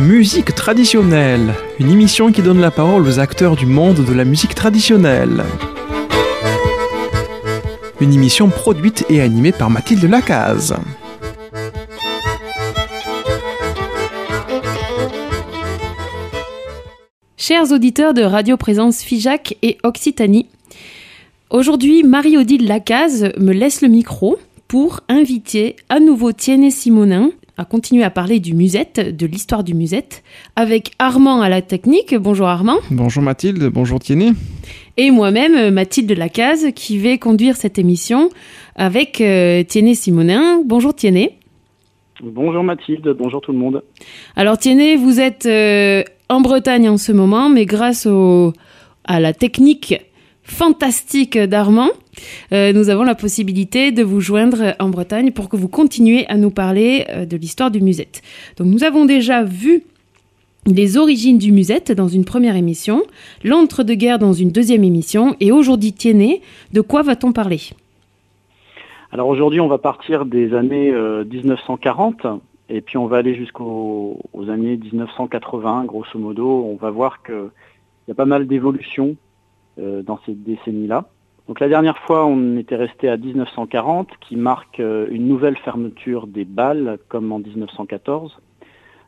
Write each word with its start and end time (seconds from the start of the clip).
Musique 0.00 0.54
traditionnelle, 0.54 1.52
une 1.78 1.90
émission 1.90 2.32
qui 2.32 2.40
donne 2.40 2.58
la 2.58 2.70
parole 2.70 3.06
aux 3.06 3.18
acteurs 3.18 3.54
du 3.54 3.66
monde 3.66 4.02
de 4.02 4.14
la 4.14 4.24
musique 4.24 4.54
traditionnelle. 4.54 5.44
Une 8.00 8.14
émission 8.14 8.48
produite 8.48 9.04
et 9.10 9.20
animée 9.20 9.52
par 9.52 9.68
Mathilde 9.68 10.04
Lacaze. 10.04 10.74
Chers 17.36 17.70
auditeurs 17.70 18.14
de 18.14 18.22
Radio 18.22 18.56
Présence 18.56 19.02
Figeac 19.02 19.58
et 19.60 19.76
Occitanie, 19.82 20.46
aujourd'hui 21.50 22.04
Marie-Odile 22.04 22.66
Lacaze 22.66 23.32
me 23.36 23.52
laisse 23.52 23.82
le 23.82 23.88
micro 23.88 24.38
pour 24.66 25.00
inviter 25.10 25.76
à 25.90 26.00
nouveau 26.00 26.32
Tiennet 26.32 26.70
Simonin 26.70 27.32
à 27.60 27.66
continuer 27.66 28.04
à 28.04 28.10
parler 28.10 28.40
du 28.40 28.54
musette, 28.54 29.14
de 29.14 29.26
l'histoire 29.26 29.62
du 29.62 29.74
musette, 29.74 30.22
avec 30.56 30.92
Armand 30.98 31.42
à 31.42 31.50
la 31.50 31.60
technique. 31.60 32.14
Bonjour 32.14 32.48
Armand. 32.48 32.78
Bonjour 32.90 33.22
Mathilde, 33.22 33.66
bonjour 33.66 34.00
Tiennet. 34.00 34.30
Et 34.96 35.10
moi-même, 35.10 35.68
Mathilde 35.68 36.10
Lacaze, 36.12 36.68
qui 36.74 36.96
vais 36.96 37.18
conduire 37.18 37.56
cette 37.56 37.78
émission 37.78 38.30
avec 38.76 39.20
euh, 39.20 39.62
Simonin. 39.68 40.62
Bonjour 40.64 40.94
Tiennet. 40.94 41.36
Bonjour 42.22 42.64
Mathilde, 42.64 43.14
bonjour 43.18 43.42
tout 43.42 43.52
le 43.52 43.58
monde. 43.58 43.82
Alors 44.36 44.56
Tiennet, 44.56 44.96
vous 44.96 45.20
êtes 45.20 45.44
euh, 45.44 46.02
en 46.30 46.40
Bretagne 46.40 46.88
en 46.88 46.96
ce 46.96 47.12
moment, 47.12 47.50
mais 47.50 47.66
grâce 47.66 48.06
au, 48.06 48.54
à 49.04 49.20
la 49.20 49.34
technique 49.34 50.00
fantastique 50.50 51.38
d'Armand, 51.38 51.90
euh, 52.52 52.72
nous 52.72 52.90
avons 52.90 53.04
la 53.04 53.14
possibilité 53.14 53.92
de 53.92 54.02
vous 54.02 54.20
joindre 54.20 54.74
en 54.80 54.88
Bretagne 54.88 55.30
pour 55.30 55.48
que 55.48 55.56
vous 55.56 55.68
continuiez 55.68 56.30
à 56.30 56.36
nous 56.36 56.50
parler 56.50 57.06
euh, 57.08 57.24
de 57.24 57.36
l'histoire 57.36 57.70
du 57.70 57.80
musette. 57.80 58.20
Donc 58.58 58.66
nous 58.66 58.84
avons 58.84 59.04
déjà 59.04 59.44
vu 59.44 59.84
les 60.66 60.98
origines 60.98 61.38
du 61.38 61.52
musette 61.52 61.92
dans 61.92 62.08
une 62.08 62.24
première 62.24 62.56
émission, 62.56 63.02
l'entre-deux-guerres 63.44 64.18
dans 64.18 64.32
une 64.32 64.50
deuxième 64.50 64.84
émission, 64.84 65.34
et 65.40 65.52
aujourd'hui, 65.52 65.92
Tiennet, 65.92 66.42
de 66.72 66.80
quoi 66.80 67.02
va-t-on 67.02 67.32
parler? 67.32 67.60
Alors 69.12 69.28
aujourd'hui, 69.28 69.60
on 69.60 69.68
va 69.68 69.78
partir 69.78 70.26
des 70.26 70.52
années 70.52 70.92
1940, 70.92 72.24
euh, 72.24 72.36
et 72.68 72.80
puis 72.80 72.98
on 72.98 73.06
va 73.06 73.18
aller 73.18 73.34
jusqu'aux 73.34 74.18
années 74.48 74.76
1980, 74.76 75.84
grosso 75.84 76.18
modo. 76.18 76.66
On 76.70 76.76
va 76.76 76.90
voir 76.90 77.22
qu'il 77.22 77.50
y 78.08 78.10
a 78.10 78.14
pas 78.14 78.26
mal 78.26 78.46
d'évolutions 78.46 79.16
dans 79.80 80.18
ces 80.26 80.34
décennies-là. 80.34 81.08
Donc 81.50 81.58
la 81.58 81.68
dernière 81.68 81.98
fois, 81.98 82.26
on 82.26 82.56
était 82.58 82.76
resté 82.76 83.08
à 83.08 83.16
1940, 83.16 84.08
qui 84.20 84.36
marque 84.36 84.78
euh, 84.78 85.08
une 85.10 85.26
nouvelle 85.26 85.56
fermeture 85.56 86.28
des 86.28 86.44
balles, 86.44 87.00
comme 87.08 87.32
en 87.32 87.40
1914. 87.40 88.38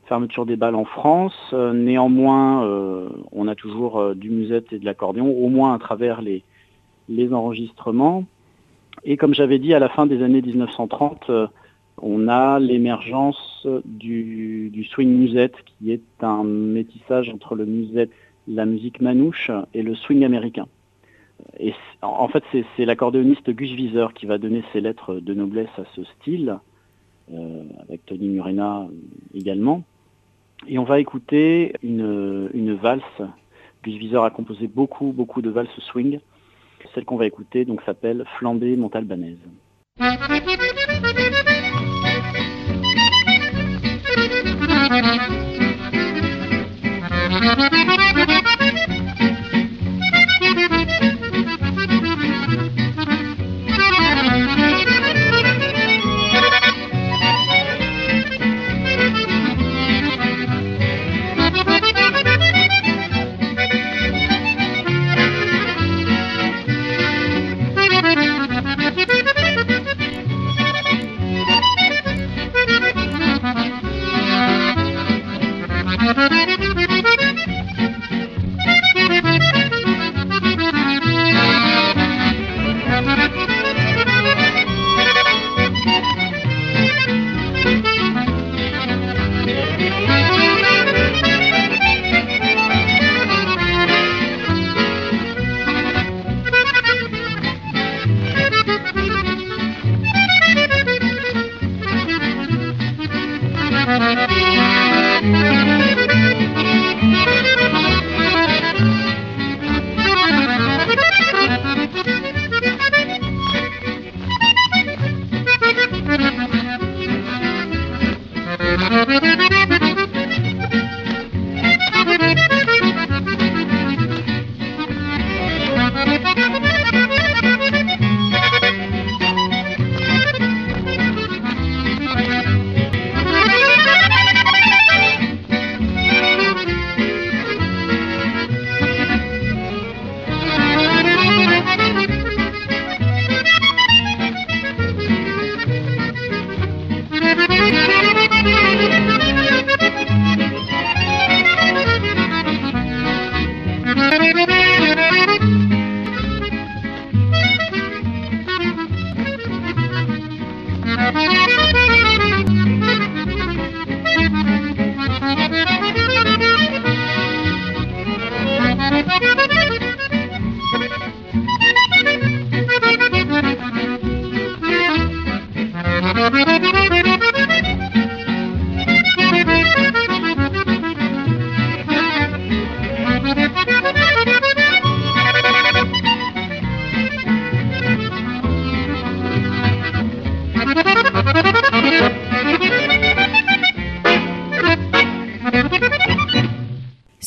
Fermeture 0.07 0.45
des 0.45 0.57
balles 0.57 0.75
en 0.75 0.85
France. 0.85 1.37
Euh, 1.53 1.73
néanmoins, 1.73 2.69
on 3.31 3.47
a 3.47 3.55
toujours 3.55 4.17
du 4.17 4.31
musette 4.31 4.73
et 4.73 4.81
de 4.81 4.85
l'accordéon, 4.85 5.31
au 5.31 5.49
moins 5.51 5.73
à 5.73 5.79
travers 5.79 6.21
les, 6.21 6.43
enregistrements. 7.33 8.25
Et 9.05 9.17
comme 9.17 9.35
j'avais 9.35 9.61
dit, 9.61 9.73
à 9.73 9.79
la 9.79 9.89
fin 9.89 10.07
des 10.07 10.21
années 10.25 10.43
1930, 10.43 11.31
on 12.01 12.27
a 12.27 12.59
l'émergence 12.59 13.69
du, 13.85 14.85
swing 14.91 15.17
musette, 15.17 15.55
qui 15.65 15.93
est 15.93 16.03
un 16.23 16.43
métissage 16.43 17.29
entre 17.29 17.55
le 17.55 17.67
musette 17.67 18.11
la 18.49 18.67
musique 18.67 19.01
manouche 19.01 19.51
et 19.75 19.83
le 19.83 19.95
swing 19.95 20.25
américain. 20.25 20.67
En 22.03 22.29
fait, 22.29 22.45
c'est 22.77 22.85
l'accordéoniste 22.85 23.51
Gus 23.51 23.73
Wieser 23.73 24.07
qui 24.15 24.27
va 24.27 24.39
donner 24.39 24.63
ses 24.73 24.81
lettres 24.81 25.15
de 25.15 25.35
noblesse 25.35 25.71
à 25.77 25.85
ce 25.95 26.05
style, 26.05 26.59
euh, 27.33 27.65
avec 27.81 28.05
Tony 28.07 28.29
Murena 28.29 28.87
également. 29.35 29.83
Et 30.69 30.79
on 30.79 30.85
va 30.85 31.01
écouter 31.01 31.75
une, 31.83 32.75
valse. 32.75 33.03
Gus 33.83 34.01
Wieser 34.01 34.19
a 34.25 34.31
composé 34.31 34.69
beaucoup, 34.69 35.13
beaucoup 35.13 35.43
de 35.43 35.51
valses 35.51 35.69
swing. 35.81 36.21
Celle 36.95 37.05
qu'on 37.05 37.17
va 37.17 37.27
écouter 37.27 37.65
donc 37.65 37.81
s'appelle 37.83 38.25
Flambée 38.39 38.77
Montalbanaise. 38.77 39.39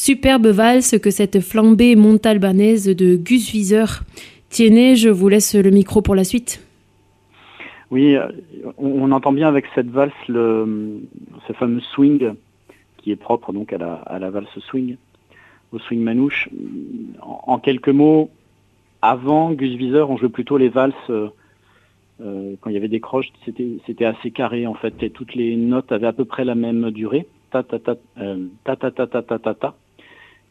Superbe 0.06 0.50
valse 0.50 1.00
que 1.00 1.10
cette 1.10 1.40
flambée 1.40 1.96
montalbanaise 1.96 2.96
de 2.96 3.16
Gus 3.16 3.50
Viseur. 3.50 4.04
Tiennet, 4.50 4.96
je 4.96 5.10
vous 5.10 5.30
laisse 5.30 5.56
le 5.56 5.72
micro 5.72 6.04
pour 6.04 6.14
la 6.14 6.24
suite. 6.24 6.64
Oui, 7.90 8.16
on, 8.78 9.12
entend 9.12 9.34
bien 9.34 9.48
avec 9.48 9.66
cette 9.74 9.90
valse 9.90 10.14
ce 10.28 11.54
fameux 11.58 11.82
swing 11.96 12.36
qui 12.98 13.10
est 13.10 13.16
propre 13.16 13.52
donc 13.52 13.74
à 13.74 13.80
la, 14.20 14.30
valse 14.30 14.60
swing, 14.70 14.98
au 15.72 15.80
swing 15.80 16.02
manouche. 16.02 16.50
En, 17.24 17.58
quelques 17.58 17.90
mots, 17.90 18.30
avant 19.02 19.54
Gus 19.54 19.76
Viseur, 19.76 20.12
on 20.12 20.18
jouait 20.18 20.30
plutôt 20.30 20.60
les 20.60 20.70
valses 20.70 20.94
euh, 21.10 21.30
quand 22.62 22.70
il 22.70 22.74
y 22.74 22.78
avait 22.78 22.90
des 22.90 23.00
croches, 23.00 23.32
c'était 23.44 24.06
assez 24.06 24.30
carré 24.30 24.68
en 24.68 24.76
fait. 24.76 25.02
Et 25.02 25.10
toutes 25.10 25.34
les 25.34 25.56
notes 25.56 25.92
avaient 25.92 26.06
à 26.06 26.14
peu 26.14 26.26
près 26.26 26.46
la 26.46 26.54
même 26.54 26.92
durée. 26.92 27.26
Ta 27.50 27.64
ta 27.64 27.80
ta 27.80 27.96
euh, 28.20 28.46
ta 28.64 28.76
ta 28.76 28.92
ta 28.92 29.08
ta 29.08 29.40
ta 29.40 29.76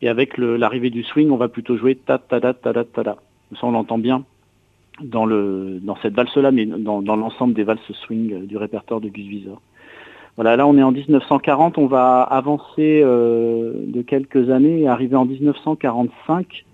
et 0.02 0.08
avec 0.08 0.38
l'arrivée 0.38 0.90
du 0.90 1.02
swing, 1.02 1.30
on 1.30 1.36
va 1.36 1.48
plutôt 1.48 1.76
jouer 1.76 1.96
ta 1.96 2.18
ta 2.18 2.40
ta 2.40 2.52
ta 2.52 2.72
ta 2.72 2.84
ta. 2.84 3.16
Ça, 3.52 3.66
on 3.66 3.72
l'entend 3.72 3.98
bien 3.98 4.24
dans 5.00 5.96
cette 6.02 6.14
valse-là, 6.14 6.52
mais 6.52 6.66
dans, 6.66 7.00
l'ensemble 7.00 7.54
des 7.54 7.64
valses 7.64 7.80
swing 8.04 8.46
du 8.46 8.56
répertoire 8.56 9.00
de 9.00 9.08
Gus 9.08 9.26
Visor. 9.26 9.60
Voilà, 10.36 10.56
là 10.56 10.66
on 10.66 10.76
est 10.76 10.82
en 10.82 10.90
1940, 10.90 11.78
on 11.78 11.86
va 11.86 12.22
avancer 12.22 13.00
euh, 13.04 13.72
de 13.86 14.02
quelques 14.02 14.50
années 14.50 14.80
et 14.80 14.88
arriver 14.88 15.14
en 15.14 15.24
1945, 15.24 16.64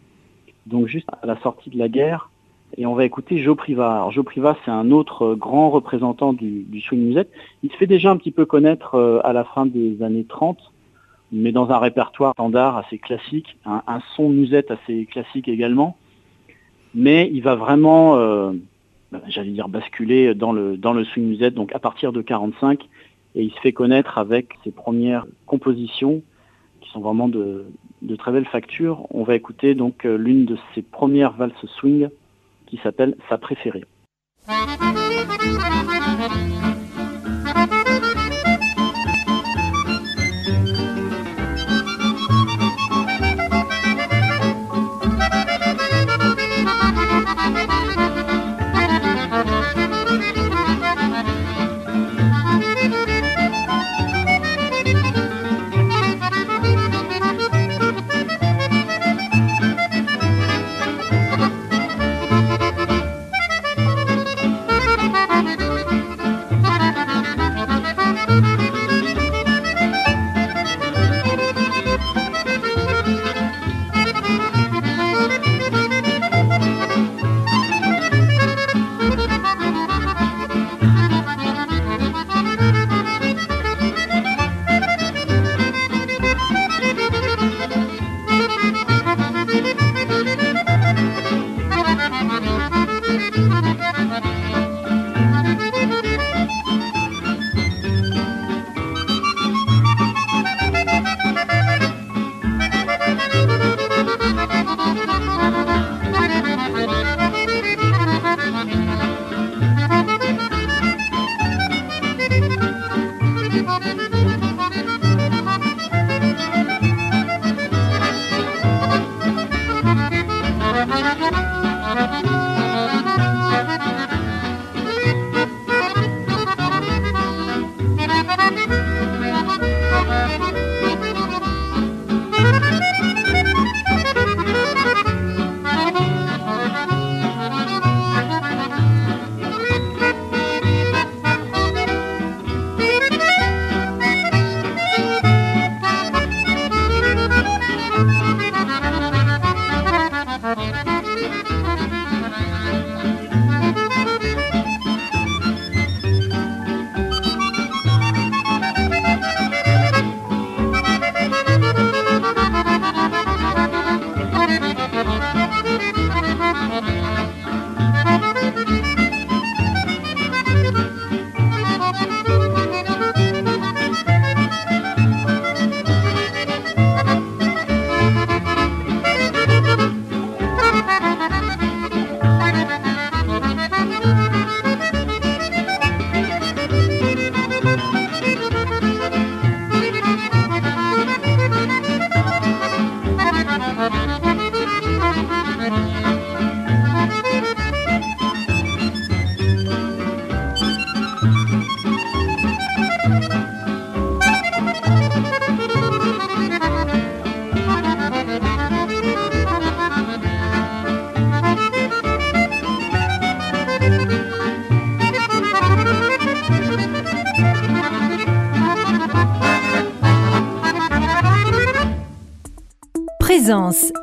donc 0.66 0.86
juste 0.86 1.06
à 1.22 1.26
la 1.26 1.38
sortie 1.40 1.68
de 1.68 1.78
la 1.78 1.88
guerre, 1.88 2.30
et 2.78 2.86
on 2.86 2.94
va 2.94 3.04
écouter 3.04 3.38
Joe 3.38 3.56
Priva. 3.56 3.96
Alors 3.96 4.12
Joe 4.12 4.24
Priva, 4.24 4.56
c'est 4.64 4.70
un 4.70 4.90
autre 4.90 5.34
grand 5.34 5.68
représentant 5.68 6.32
du, 6.32 6.80
swing 6.80 7.08
musette. 7.08 7.30
Il 7.62 7.70
se 7.70 7.76
fait 7.76 7.86
déjà 7.86 8.10
un 8.10 8.16
petit 8.16 8.30
peu 8.30 8.46
connaître 8.46 8.94
euh, 8.94 9.20
à 9.24 9.34
la 9.34 9.44
fin 9.44 9.66
des 9.66 10.02
années 10.02 10.24
30, 10.24 10.58
mais 11.32 11.52
dans 11.52 11.70
un 11.70 11.78
répertoire 11.78 12.32
standard 12.32 12.76
assez 12.76 12.98
classique, 12.98 13.56
un, 13.64 14.00
son 14.16 14.28
musette 14.28 14.70
assez 14.70 15.06
classique 15.06 15.48
également 15.48 15.96
mais 16.94 17.30
il 17.32 17.42
va 17.42 17.54
vraiment, 17.54 18.16
euh, 18.16 18.52
bah, 19.12 19.20
j'allais 19.28 19.50
dire, 19.50 19.68
basculer 19.68 20.34
dans 20.34 20.52
le, 20.52 20.76
dans 20.76 20.92
le 20.92 21.04
swing 21.04 21.28
musette, 21.28 21.54
donc 21.54 21.74
à 21.74 21.78
partir 21.78 22.12
de 22.12 22.22
45, 22.22 22.82
et 23.34 23.42
il 23.42 23.52
se 23.52 23.60
fait 23.60 23.72
connaître 23.72 24.18
avec 24.18 24.54
ses 24.64 24.72
premières 24.72 25.26
compositions 25.46 26.22
qui 26.80 26.90
sont 26.90 27.00
vraiment 27.00 27.28
de, 27.28 27.66
de 28.02 28.16
très 28.16 28.32
belles 28.32 28.46
factures. 28.46 29.06
On 29.10 29.22
va 29.22 29.36
écouter 29.36 29.74
donc 29.74 30.04
euh, 30.04 30.16
l'une 30.16 30.46
de 30.46 30.56
ses 30.74 30.82
premières 30.82 31.32
valses 31.32 31.52
swing 31.78 32.08
qui 32.66 32.78
s'appelle 32.78 33.16
Sa 33.28 33.38
préférée. 33.38 33.84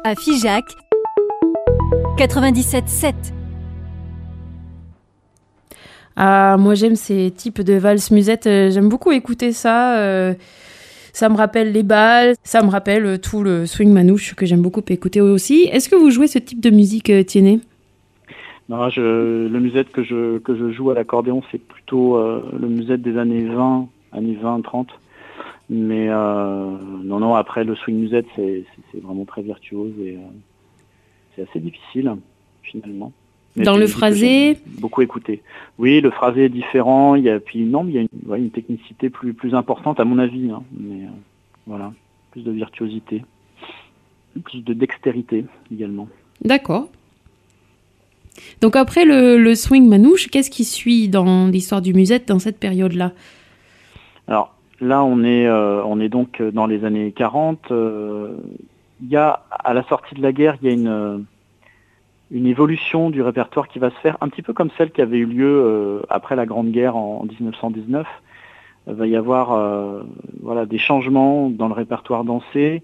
À 0.03 0.13
Figeac 0.13 0.65
97.7. 2.17 3.13
Ah, 6.15 6.57
moi 6.59 6.75
j'aime 6.75 6.95
ces 6.95 7.31
types 7.31 7.61
de 7.61 7.73
valses 7.73 8.11
musettes, 8.11 8.45
euh, 8.45 8.69
j'aime 8.69 8.87
beaucoup 8.87 9.11
écouter 9.11 9.51
ça. 9.51 9.97
Euh, 9.97 10.35
ça 11.11 11.29
me 11.29 11.35
rappelle 11.35 11.71
les 11.71 11.81
balles, 11.81 12.35
ça 12.43 12.61
me 12.61 12.69
rappelle 12.69 13.05
euh, 13.05 13.17
tout 13.17 13.41
le 13.41 13.65
swing 13.65 13.91
manouche 13.91 14.35
que 14.35 14.45
j'aime 14.45 14.61
beaucoup 14.61 14.83
écouter 14.89 15.21
aussi. 15.21 15.67
Est-ce 15.71 15.89
que 15.89 15.95
vous 15.95 16.11
jouez 16.11 16.27
ce 16.27 16.37
type 16.37 16.59
de 16.61 16.69
musique, 16.69 17.11
Tiennet? 17.25 17.59
Non, 18.69 18.89
je, 18.89 19.47
le 19.47 19.59
musette 19.59 19.91
que 19.91 20.03
je, 20.03 20.37
que 20.37 20.55
je 20.55 20.71
joue 20.71 20.91
à 20.91 20.93
l'accordéon, 20.93 21.41
c'est 21.51 21.61
plutôt 21.61 22.19
le 22.19 22.67
musette 22.67 23.01
des 23.01 23.17
années 23.17 23.45
20, 23.45 23.87
années 24.11 24.37
20, 24.39 24.61
30. 24.61 24.87
Mais 25.69 26.07
euh, 26.09 26.77
non, 27.03 27.19
non, 27.19 27.35
après 27.35 27.63
le 27.63 27.75
swing 27.75 27.97
musette, 27.97 28.27
c'est 28.35 28.65
vraiment 29.01 29.25
très 29.25 29.41
virtuose 29.41 29.93
et 29.99 30.15
euh, 30.15 30.19
c'est 31.35 31.43
assez 31.43 31.59
difficile 31.59 32.15
finalement. 32.63 33.11
Dans 33.57 33.75
le 33.75 33.87
phrasé 33.87 34.59
Beaucoup 34.79 35.01
écouté. 35.01 35.41
Oui, 35.79 35.99
le 35.99 36.11
phrasé 36.11 36.45
est 36.45 36.49
différent. 36.49 37.15
Il 37.15 37.23
y 37.23 37.29
a, 37.29 37.39
puis 37.39 37.63
non, 37.65 37.85
il 37.87 37.93
y 37.93 37.97
a 37.97 38.01
une, 38.01 38.35
une 38.35 38.51
technicité 38.51 39.09
plus, 39.09 39.33
plus 39.33 39.55
importante 39.55 39.99
à 39.99 40.05
mon 40.05 40.19
avis. 40.19 40.51
Hein, 40.51 40.63
mais, 40.79 41.05
euh, 41.05 41.09
Voilà, 41.65 41.91
plus 42.31 42.43
de 42.43 42.51
virtuosité, 42.51 43.23
plus 44.43 44.63
de 44.63 44.73
dextérité 44.73 45.45
également. 45.71 46.07
D'accord. 46.41 46.87
Donc 48.61 48.75
après 48.75 49.05
le, 49.05 49.55
swing 49.55 49.87
manouche, 49.87 50.27
qu'est-ce 50.27 50.51
qui 50.51 50.63
suit 50.63 51.09
dans 51.09 51.47
l'histoire 51.47 51.81
du 51.81 51.93
musette 51.93 52.27
dans 52.27 52.39
cette 52.39 52.59
période-là? 52.59 53.13
Alors 54.27 54.56
là, 54.79 55.03
on 55.03 55.23
est, 55.23 55.47
euh, 55.47 55.83
on 55.83 55.99
est 55.99 56.09
donc 56.09 56.41
dans 56.41 56.65
les 56.65 56.85
années 56.85 57.11
40. 57.11 57.71
Euh, 57.71 58.35
il 59.01 59.09
y 59.09 59.15
a, 59.15 59.43
à 59.51 59.73
la 59.73 59.83
sortie 59.83 60.15
de 60.15 60.21
la 60.21 60.31
guerre, 60.31 60.57
il 60.61 60.67
y 60.67 60.71
a 60.71 60.73
une, 60.73 61.25
une 62.31 62.47
évolution 62.47 63.09
du 63.09 63.21
répertoire 63.21 63.67
qui 63.67 63.79
va 63.79 63.89
se 63.89 63.95
faire, 63.97 64.17
un 64.21 64.29
petit 64.29 64.41
peu 64.41 64.53
comme 64.53 64.69
celle 64.77 64.91
qui 64.91 65.01
avait 65.01 65.17
eu 65.17 65.25
lieu 65.25 65.61
euh, 65.63 66.01
après 66.09 66.35
la 66.35 66.45
Grande 66.45 66.71
Guerre 66.71 66.95
en, 66.95 67.25
1919. 67.25 68.07
Il 68.89 68.93
va 68.93 69.05
y 69.05 69.17
avoir 69.17 69.49
voilà, 70.41 70.65
des 70.65 70.77
changements 70.77 71.49
dans 71.49 71.67
le 71.67 71.73
répertoire 71.73 72.23
dansé. 72.23 72.83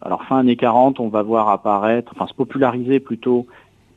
alors 0.00 0.24
fin 0.24 0.38
années 0.38 0.56
40, 0.56 1.00
on 1.00 1.08
va 1.08 1.22
voir 1.22 1.50
apparaître, 1.50 2.12
enfin 2.16 2.26
se 2.26 2.32
populariser 2.32 2.98
plutôt 2.98 3.46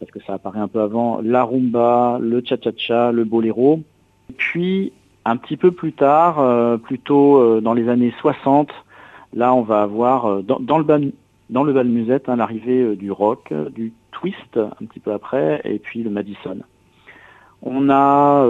parce 0.01 0.11
que 0.11 0.19
ça 0.25 0.33
apparaît 0.33 0.59
un 0.59 0.67
peu 0.67 0.81
avant, 0.81 1.21
la 1.21 1.43
rumba, 1.43 2.17
le 2.19 2.41
cha-cha-cha, 2.43 3.11
le 3.11 3.23
boléro. 3.23 3.81
Puis, 4.35 4.91
un 5.25 5.37
petit 5.37 5.57
peu 5.57 5.71
plus 5.71 5.93
tard, 5.93 6.39
euh, 6.39 6.77
plutôt 6.77 7.37
euh, 7.37 7.61
dans 7.61 7.73
les 7.73 7.89
années 7.89 8.13
60, 8.19 8.69
là, 9.33 9.53
on 9.53 9.61
va 9.61 9.81
avoir 9.81 10.25
euh, 10.25 10.41
dans, 10.41 10.77
le 10.77 10.83
bal, 10.83 11.11
hein, 11.53 12.35
l'arrivée 12.35 12.95
du 12.95 13.11
rock, 13.11 13.53
du 13.75 13.93
twist 14.11 14.57
un 14.57 14.85
petit 14.85 14.99
peu 14.99 15.13
après, 15.13 15.61
et 15.63 15.79
puis 15.79 16.03
le 16.03 16.09
Madison. 16.09 16.57
On 17.63 17.91
a 17.91 18.43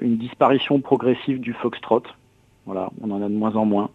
une 0.00 0.16
disparition 0.16 0.78
progressive 0.80 1.40
du 1.40 1.52
foxtrot. 1.52 2.02
Voilà, 2.64 2.90
on 3.02 3.10
en 3.10 3.20
a 3.22 3.28
de 3.28 3.34
moins 3.34 3.56
en 3.56 3.64
moins. 3.64 3.90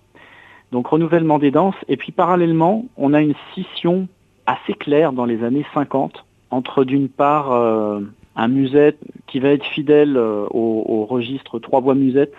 Donc 0.74 0.88
renouvellement 0.88 1.40
des 1.40 1.52
danses. 1.52 1.76
Et 1.88 1.96
puis 1.96 2.12
parallèlement, 2.12 2.84
on 2.98 3.14
a 3.14 3.22
une 3.22 3.34
scission 3.52 4.10
assez 4.46 4.74
claire 4.74 5.14
dans 5.14 5.24
les 5.24 5.42
années 5.46 5.66
50 5.74 6.26
entre 6.52 6.84
d'une 6.84 7.08
part 7.08 8.02
un 8.36 8.48
musette 8.48 9.00
qui 9.28 9.40
va 9.40 9.50
être 9.50 9.66
fidèle 9.66 10.18
euh, 10.18 10.46
au, 10.52 11.06
registre 11.06 11.60
trois 11.60 11.82
voix 11.82 11.96
musette 11.96 12.34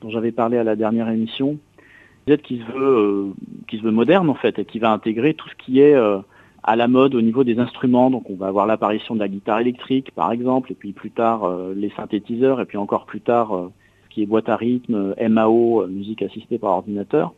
dont 0.00 0.10
j'avais 0.10 0.32
parlé 0.32 0.58
à 0.58 0.64
la 0.64 0.76
dernière 0.76 1.08
émission, 1.08 1.58
musette 2.26 2.42
qui 2.42 2.58
se 2.58 2.72
veut 2.72 2.98
euh, 2.98 3.32
qui 3.68 3.78
se 3.78 3.82
veut 3.82 3.90
moderne 3.90 4.28
en 4.28 4.34
fait 4.34 4.58
et 4.58 4.64
qui 4.64 4.78
va 4.78 4.92
intégrer 4.92 5.34
tout 5.34 5.48
ce 5.48 5.54
qui 5.54 5.80
est 5.80 5.94
à 6.62 6.76
la 6.76 6.88
mode 6.88 7.14
au 7.14 7.22
niveau 7.22 7.44
des 7.44 7.58
instruments. 7.58 8.10
Donc 8.10 8.28
on 8.30 8.36
va 8.36 8.48
avoir 8.48 8.66
l'apparition 8.66 9.14
de 9.14 9.20
la 9.20 9.28
guitare 9.28 9.60
électrique 9.60 10.10
par 10.12 10.32
exemple, 10.32 10.72
et 10.72 10.74
puis 10.74 10.92
plus 10.92 11.10
tard 11.10 11.48
les 11.74 11.90
synthétiseurs, 11.90 12.60
et 12.60 12.64
puis 12.64 12.78
encore 12.78 13.06
plus 13.06 13.20
tard 13.20 13.70
ce 14.04 14.14
qui 14.14 14.22
est 14.22 14.26
boîte 14.26 14.48
à 14.48 14.56
rythme, 14.56 15.14
MAO, 15.28 15.86
musique 15.86 16.22
assistée 16.22 16.58
par 16.58 16.72
ordinateur. 16.72 17.32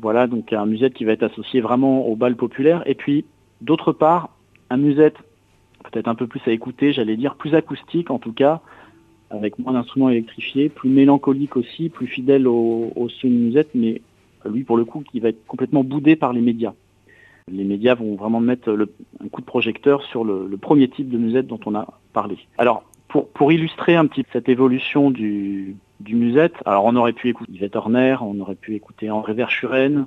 Voilà 0.00 0.26
donc 0.26 0.52
un 0.52 0.66
musette 0.66 0.94
qui 0.94 1.04
va 1.04 1.12
être 1.12 1.22
associé 1.22 1.60
vraiment 1.60 2.06
au 2.06 2.16
bal 2.16 2.36
populaire. 2.36 2.82
Et 2.86 2.94
puis 2.94 3.24
d'autre 3.60 3.92
part, 3.92 4.30
un 4.70 4.76
musette 4.76 5.16
peut-être 5.90 6.08
un 6.08 6.14
peu 6.14 6.26
plus 6.26 6.40
à 6.46 6.50
écouter, 6.50 6.92
j'allais 6.92 7.16
dire 7.16 7.34
plus 7.34 7.54
acoustique 7.54 8.10
en 8.10 8.18
tout 8.18 8.32
cas, 8.32 8.60
avec 9.30 9.58
moins 9.58 9.72
d'instruments 9.72 10.10
électrifiés, 10.10 10.68
plus 10.68 10.88
mélancolique 10.88 11.56
aussi, 11.56 11.88
plus 11.88 12.06
fidèle 12.06 12.46
au, 12.46 12.92
au 12.94 13.08
musette, 13.24 13.70
mais 13.74 14.00
lui 14.48 14.64
pour 14.64 14.76
le 14.76 14.84
coup 14.84 15.02
qui 15.10 15.20
va 15.20 15.30
être 15.30 15.44
complètement 15.46 15.84
boudé 15.84 16.16
par 16.16 16.32
les 16.32 16.40
médias. 16.40 16.74
Les 17.50 17.64
médias 17.64 17.94
vont 17.94 18.16
vraiment 18.16 18.40
mettre 18.40 18.70
un 19.22 19.28
coup 19.28 19.40
de 19.40 19.46
projecteur 19.46 20.02
sur 20.02 20.24
le, 20.24 20.48
premier 20.60 20.88
type 20.88 21.08
de 21.08 21.18
musette 21.18 21.46
dont 21.46 21.60
on 21.66 21.74
a 21.76 21.86
parlé. 22.12 22.38
Alors 22.58 22.84
pour, 23.08 23.28
pour 23.28 23.52
illustrer 23.52 23.94
un 23.94 24.06
petit 24.06 24.24
peu 24.24 24.30
cette 24.32 24.48
évolution 24.48 25.10
du, 25.10 25.76
musette, 26.08 26.54
alors 26.64 26.84
on 26.84 26.96
aurait 26.96 27.12
pu 27.12 27.28
écouter 27.28 27.52
Yvette 27.52 27.76
Horner, 27.76 28.16
on 28.20 28.40
aurait 28.40 28.56
pu 28.56 28.74
écouter 28.74 29.10
André 29.10 29.32
Verschuren, 29.32 30.06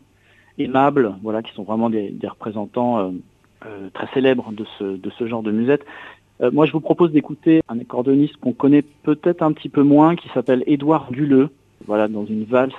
Aimable, 0.58 1.16
voilà, 1.24 1.42
qui 1.42 1.54
sont 1.54 1.64
vraiment 1.64 1.90
des, 1.90 2.14
représentants 2.28 3.00
euh, 3.00 3.12
très 3.94 4.08
célèbre 4.14 4.52
de 4.52 4.66
ce, 4.78 4.84
de 4.84 5.10
ce 5.18 5.28
genre 5.28 5.44
de 5.44 5.52
musette. 5.52 5.86
Euh, 6.42 6.52
moi, 6.54 6.66
je 6.66 6.72
vous 6.72 6.80
propose 6.80 7.12
d'écouter 7.12 7.62
un 7.68 7.80
accordéoniste 7.80 8.38
qu'on 8.38 8.54
connaît 8.54 8.84
peut-être 9.04 9.42
un 9.44 9.52
petit 9.52 9.70
peu 9.70 9.84
moins, 9.84 10.16
qui 10.16 10.30
s'appelle 10.30 10.64
Édouard 10.68 11.12
Duleux, 11.12 11.50
voilà, 11.86 12.08
dans 12.08 12.26
une 12.26 12.46
valse 12.46 12.74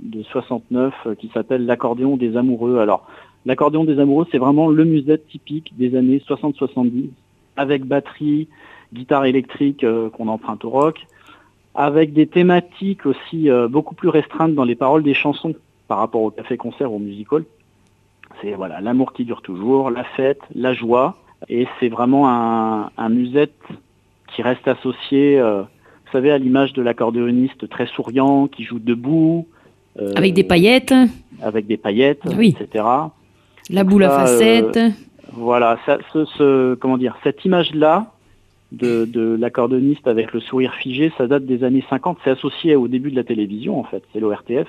de 0.00 0.22
69 0.22 0.94
euh, 1.06 1.14
qui 1.14 1.30
s'appelle 1.32 1.64
l'accordéon 1.66 2.16
des 2.16 2.36
amoureux. 2.36 2.78
Alors, 2.78 3.06
l'accordéon 3.46 3.84
des 3.84 3.98
amoureux, 3.98 4.26
c'est 4.32 4.38
vraiment 4.38 4.68
le 4.68 4.84
musette 4.84 5.28
typique 5.28 5.76
des 5.76 5.96
années 5.96 6.22
60-70, 6.28 7.10
avec 7.56 7.84
batterie, 7.84 8.48
guitare 8.92 9.26
électrique 9.26 9.84
qu'on 10.12 10.28
emprunte 10.28 10.64
au 10.64 10.70
rock, 10.70 11.06
avec 11.74 12.12
des 12.12 12.26
thématiques 12.26 13.06
aussi 13.06 13.48
beaucoup 13.68 13.94
plus 13.94 14.08
restreintes 14.08 14.54
dans 14.54 14.64
les 14.64 14.76
paroles 14.76 15.02
des 15.02 15.14
chansons 15.14 15.54
par 15.88 15.98
rapport 15.98 16.22
au 16.22 16.30
café-concert 16.30 16.92
ou 16.92 16.96
au 16.96 17.00
musical. 17.00 17.44
C'est 18.44 18.52
voilà 18.52 18.80
l'amour 18.80 19.14
qui 19.14 19.24
dure 19.24 19.40
toujours, 19.40 19.90
la 19.90 20.04
fête, 20.04 20.40
la 20.54 20.74
joie. 20.74 21.16
Et 21.48 21.66
c'est 21.80 21.88
vraiment 21.88 22.28
un, 22.28 23.08
musette 23.08 23.58
qui 24.34 24.42
reste 24.42 24.66
associé, 24.68 25.38
euh, 25.38 25.62
vous 25.62 26.12
savez, 26.12 26.30
à 26.30 26.38
l'image 26.38 26.72
de 26.72 26.82
l'accordéoniste 26.82 27.68
très 27.68 27.86
souriant, 27.86 28.46
qui 28.46 28.64
joue 28.64 28.78
debout. 28.78 29.46
Euh, 29.98 30.12
avec 30.16 30.34
des 30.34 30.44
paillettes. 30.44 30.94
Avec 31.42 31.66
des 31.66 31.76
paillettes, 31.76 32.22
oui. 32.36 32.54
etc. 32.58 32.84
La 33.70 33.84
boule 33.84 34.04
à 34.04 34.10
facettes. 34.10 34.76
Euh, 34.76 34.90
voilà, 35.32 35.78
ça, 35.86 35.98
ce, 36.12 36.74
comment 36.74 36.98
dire, 36.98 37.16
cette 37.24 37.44
image-là 37.44 38.12
de, 38.72 39.04
de 39.06 39.36
l'accordéoniste 39.38 40.06
avec 40.06 40.32
le 40.32 40.40
sourire 40.40 40.74
figé, 40.74 41.12
ça 41.16 41.26
date 41.26 41.46
des 41.46 41.64
années 41.64 41.84
50. 41.88 42.18
C'est 42.24 42.30
associé 42.30 42.76
au 42.76 42.88
début 42.88 43.10
de 43.10 43.16
la 43.16 43.24
télévision, 43.24 43.78
en 43.78 43.84
fait. 43.84 44.02
C'est 44.12 44.20
l'ORTF. 44.20 44.68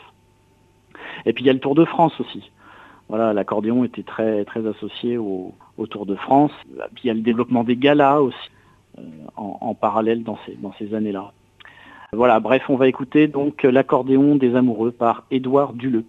Et 1.26 1.34
puis 1.34 1.44
il 1.44 1.48
y 1.48 1.50
a 1.50 1.54
le 1.54 1.60
Tour 1.60 1.76
de 1.76 1.86
France 1.86 2.14
aussi 2.20 2.52
voilà, 3.10 3.34
l'accordéon 3.34 3.84
était 3.84 4.04
très, 4.04 4.46
très 4.46 4.66
associé 4.68 5.18
au, 5.18 5.54
Tour 5.90 6.06
de 6.06 6.16
France. 6.16 6.52
Il 7.04 7.08
y 7.08 7.10
a 7.10 7.14
le 7.14 7.20
développement 7.22 7.64
des 7.64 7.76
galas 7.76 8.20
aussi 8.20 8.38
euh, 8.98 9.02
en, 9.36 9.74
parallèle 9.76 10.24
dans 10.24 10.38
ces, 10.46 10.56
dans 10.56 10.74
ces 10.80 10.96
années-là. 10.96 11.32
Voilà, 12.14 12.40
bref, 12.40 12.64
on 12.70 12.78
va 12.78 12.88
écouter 12.88 13.28
donc 13.28 13.64
l'accordéon 13.64 14.36
des 14.36 14.56
amoureux 14.56 14.92
par 14.92 15.26
Édouard 15.32 15.74
Duleux. 15.74 16.06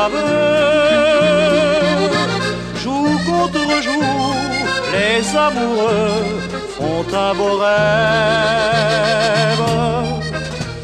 Des 0.00 0.06
aveux, 0.06 0.16
joue 2.82 3.14
contre 3.26 3.82
joue, 3.82 4.34
les 4.92 5.22
amoureux 5.36 6.24
font 6.76 7.04
un 7.14 7.34
beau 7.34 7.58
rêve. 7.58 7.70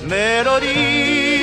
Mélodie, 0.04 1.40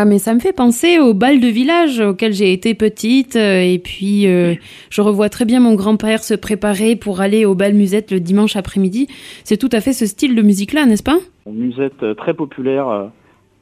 Mais 0.06 0.18
ça 0.18 0.32
me 0.34 0.40
fait 0.40 0.52
penser 0.52 0.98
au 0.98 1.12
bal 1.12 1.40
de 1.40 1.46
village 1.48 2.00
auquel 2.00 2.32
j'ai 2.32 2.52
été 2.52 2.74
petite. 2.74 3.36
euh, 3.36 3.60
et 3.60 3.78
puis, 3.78 4.26
euh, 4.26 4.54
je 4.90 5.02
revois 5.02 5.28
très 5.28 5.44
bien 5.44 5.60
mon 5.60 5.74
grand-père 5.74 6.24
se 6.24 6.34
préparer 6.34 6.96
pour 6.96 7.20
aller 7.20 7.44
au 7.44 7.54
bal 7.54 7.74
musette 7.74 8.12
le 8.12 8.20
dimanche 8.20 8.56
après-midi. 8.56 9.08
C'est 9.44 9.56
tout 9.56 9.68
à 9.72 9.80
fait 9.80 9.92
ce 9.92 10.06
style 10.06 10.34
de 10.34 10.42
musique-là, 10.42 10.86
n'est-ce 10.86 11.02
pas? 11.02 11.18
Musette 11.46 12.02
euh, 12.02 12.14
très 12.14 12.34
populaire 12.34 13.10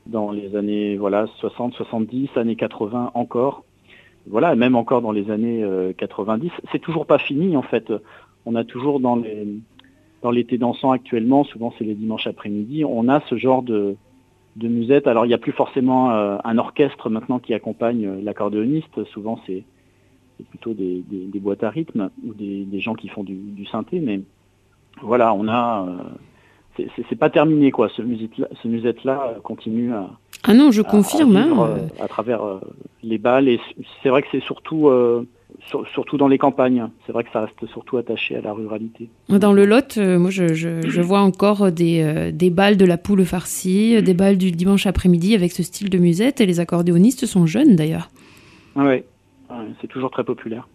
dans 0.06 0.30
les 0.30 0.54
années 0.54 0.96
voilà 0.96 1.26
60, 1.38 1.74
70, 1.74 2.28
années 2.36 2.56
80 2.56 3.12
encore. 3.14 3.64
Voilà, 4.26 4.52
et 4.54 4.56
même 4.56 4.74
encore 4.74 5.02
dans 5.02 5.12
les 5.12 5.30
années 5.30 5.62
euh, 5.62 5.92
90. 5.96 6.50
C'est 6.72 6.78
toujours 6.78 7.06
pas 7.06 7.18
fini 7.18 7.56
en 7.56 7.62
fait. 7.62 7.92
On 8.46 8.54
a 8.54 8.64
toujours 8.64 9.00
dans 9.00 9.16
les 9.16 9.46
dans 10.22 10.30
l'été 10.30 10.56
dansant 10.56 10.90
actuellement, 10.90 11.44
souvent 11.44 11.74
c'est 11.76 11.84
les 11.84 11.94
dimanches 11.94 12.26
après-midi, 12.26 12.82
on 12.86 13.08
a 13.08 13.20
ce 13.28 13.36
genre 13.36 13.62
de 13.62 13.96
de 14.56 14.68
musette. 14.68 15.06
Alors 15.06 15.24
il 15.24 15.28
n'y 15.28 15.34
a 15.34 15.38
plus 15.38 15.52
forcément 15.52 16.10
euh, 16.12 16.36
un 16.44 16.58
orchestre 16.58 17.10
maintenant 17.10 17.38
qui 17.38 17.54
accompagne 17.54 18.06
euh, 18.06 18.20
l'accordéoniste. 18.22 19.04
Souvent 19.06 19.40
c'est 19.46 19.64
plutôt 20.50 20.74
des, 20.74 21.02
des- 21.08 21.26
des 21.26 21.38
boîtes 21.40 21.62
à 21.64 21.70
rythme 21.70 22.10
ou 22.26 22.34
des, 22.34 22.64
des 22.64 22.80
gens 22.80 22.94
qui 22.94 23.08
font 23.08 23.22
du, 23.24 23.34
du 23.34 23.66
synthé. 23.66 24.00
Mais 24.00 24.20
voilà, 25.02 25.32
on 25.34 25.46
a 25.48 25.86
euh, 26.78 26.84
c'est- 27.08 27.16
pas 27.16 27.30
terminé 27.30 27.70
quoi. 27.70 27.88
Ce 27.88 28.02
musette-là, 28.02 28.48
ce 28.62 28.68
musette-là 28.68 29.34
euh, 29.36 29.40
continue 29.40 29.92
à, 29.92 30.10
Ah 30.44 30.54
non, 30.54 30.70
je 30.70 30.80
à- 30.82 30.84
confirme. 30.84 31.36
hein, 31.36 31.42
vivre, 31.44 31.78
à 32.00 32.08
travers 32.08 32.42
les 33.02 33.18
balles. 33.18 33.48
Et 33.48 33.60
c'est 34.02 34.08
vrai 34.08 34.22
que 34.22 34.28
c'est 34.32 34.42
surtout 34.42 34.88
euh, 34.88 35.26
sur- 35.68 35.86
surtout 35.88 36.16
dans 36.16 36.28
les 36.28 36.38
campagnes. 36.38 36.88
C'est 37.06 37.12
vrai 37.12 37.24
que 37.24 37.30
ça 37.32 37.40
reste 37.42 37.66
surtout 37.72 37.96
attaché 37.96 38.36
à 38.36 38.40
la 38.40 38.52
ruralité. 38.52 39.08
Dans 39.28 39.52
le 39.52 39.64
Lot, 39.64 39.96
euh, 39.98 40.18
moi, 40.18 40.30
je, 40.30 40.54
je- 40.54 40.82
je 40.88 41.00
vois 41.00 41.20
encore 41.20 41.72
des, 41.72 42.02
euh, 42.02 42.30
des 42.32 42.50
balles 42.50 42.76
de 42.76 42.84
la 42.84 42.98
poule 42.98 43.24
farcie, 43.24 43.96
euh, 43.96 44.00
des 44.02 44.14
balles 44.14 44.36
du 44.38 44.50
dimanche 44.52 44.86
après-midi 44.86 45.34
avec 45.34 45.52
ce 45.52 45.62
style 45.62 45.90
de 45.90 45.98
musette. 45.98 46.40
Et 46.40 46.46
les 46.46 46.60
accordéonistes 46.60 47.26
sont 47.26 47.46
jeunes, 47.46 47.76
d'ailleurs. 47.76 48.08
Ah 48.76 48.84
ouais, 48.84 49.04
Ouais, 49.50 49.56
c'est 49.80 49.86
toujours 49.88 50.10
très 50.10 50.24
populaire, 50.24 50.66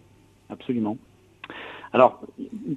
absolument. 0.48 0.96
Alors, 1.92 2.20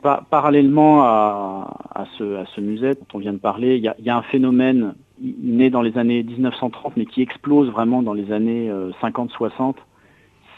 pa- 0.02 0.26
parallèlement 0.30 1.04
à, 1.04 1.78
à 1.94 2.06
ce, 2.18 2.38
à 2.38 2.46
ce 2.56 2.62
musette 2.62 3.00
dont 3.00 3.18
on 3.18 3.20
vient 3.20 3.34
de 3.34 3.38
parler, 3.38 3.76
il 3.78 3.84
y 3.84 4.04
y 4.06 4.10
a 4.10 4.18
un 4.18 4.24
phénomène 4.24 4.96
né 5.22 5.70
dans 5.70 5.84
les 5.84 5.98
années 6.00 6.24
1930, 6.24 6.98
mais 6.98 7.06
qui 7.06 7.22
explose 7.22 7.70
vraiment 7.70 8.02
dans 8.02 8.14
les 8.14 8.32
années 8.32 8.70
euh, 8.72 8.90
50-60. 9.02 9.76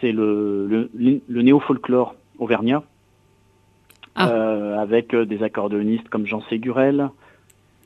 C'est 0.01 0.12
le, 0.12 0.67
le, 0.67 0.89
le- 0.93 1.21
le 1.27 1.41
néo-folklore 1.41 2.15
auvergnat, 2.39 2.84
Ah. 4.15 4.29
euh, 4.29 4.77
avec 4.77 5.13
euh, 5.13 5.25
des 5.25 5.43
accordéonistes 5.43 6.08
comme 6.10 6.25
Jean 6.25 6.41
Ségurel, 6.49 7.10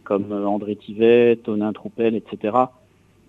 comme 0.03 0.31
euh, 0.31 0.45
André 0.45 0.75
Tivet, 0.75 1.37
Tonin 1.37 1.73
Troupel, 1.73 2.15
etc. 2.15 2.57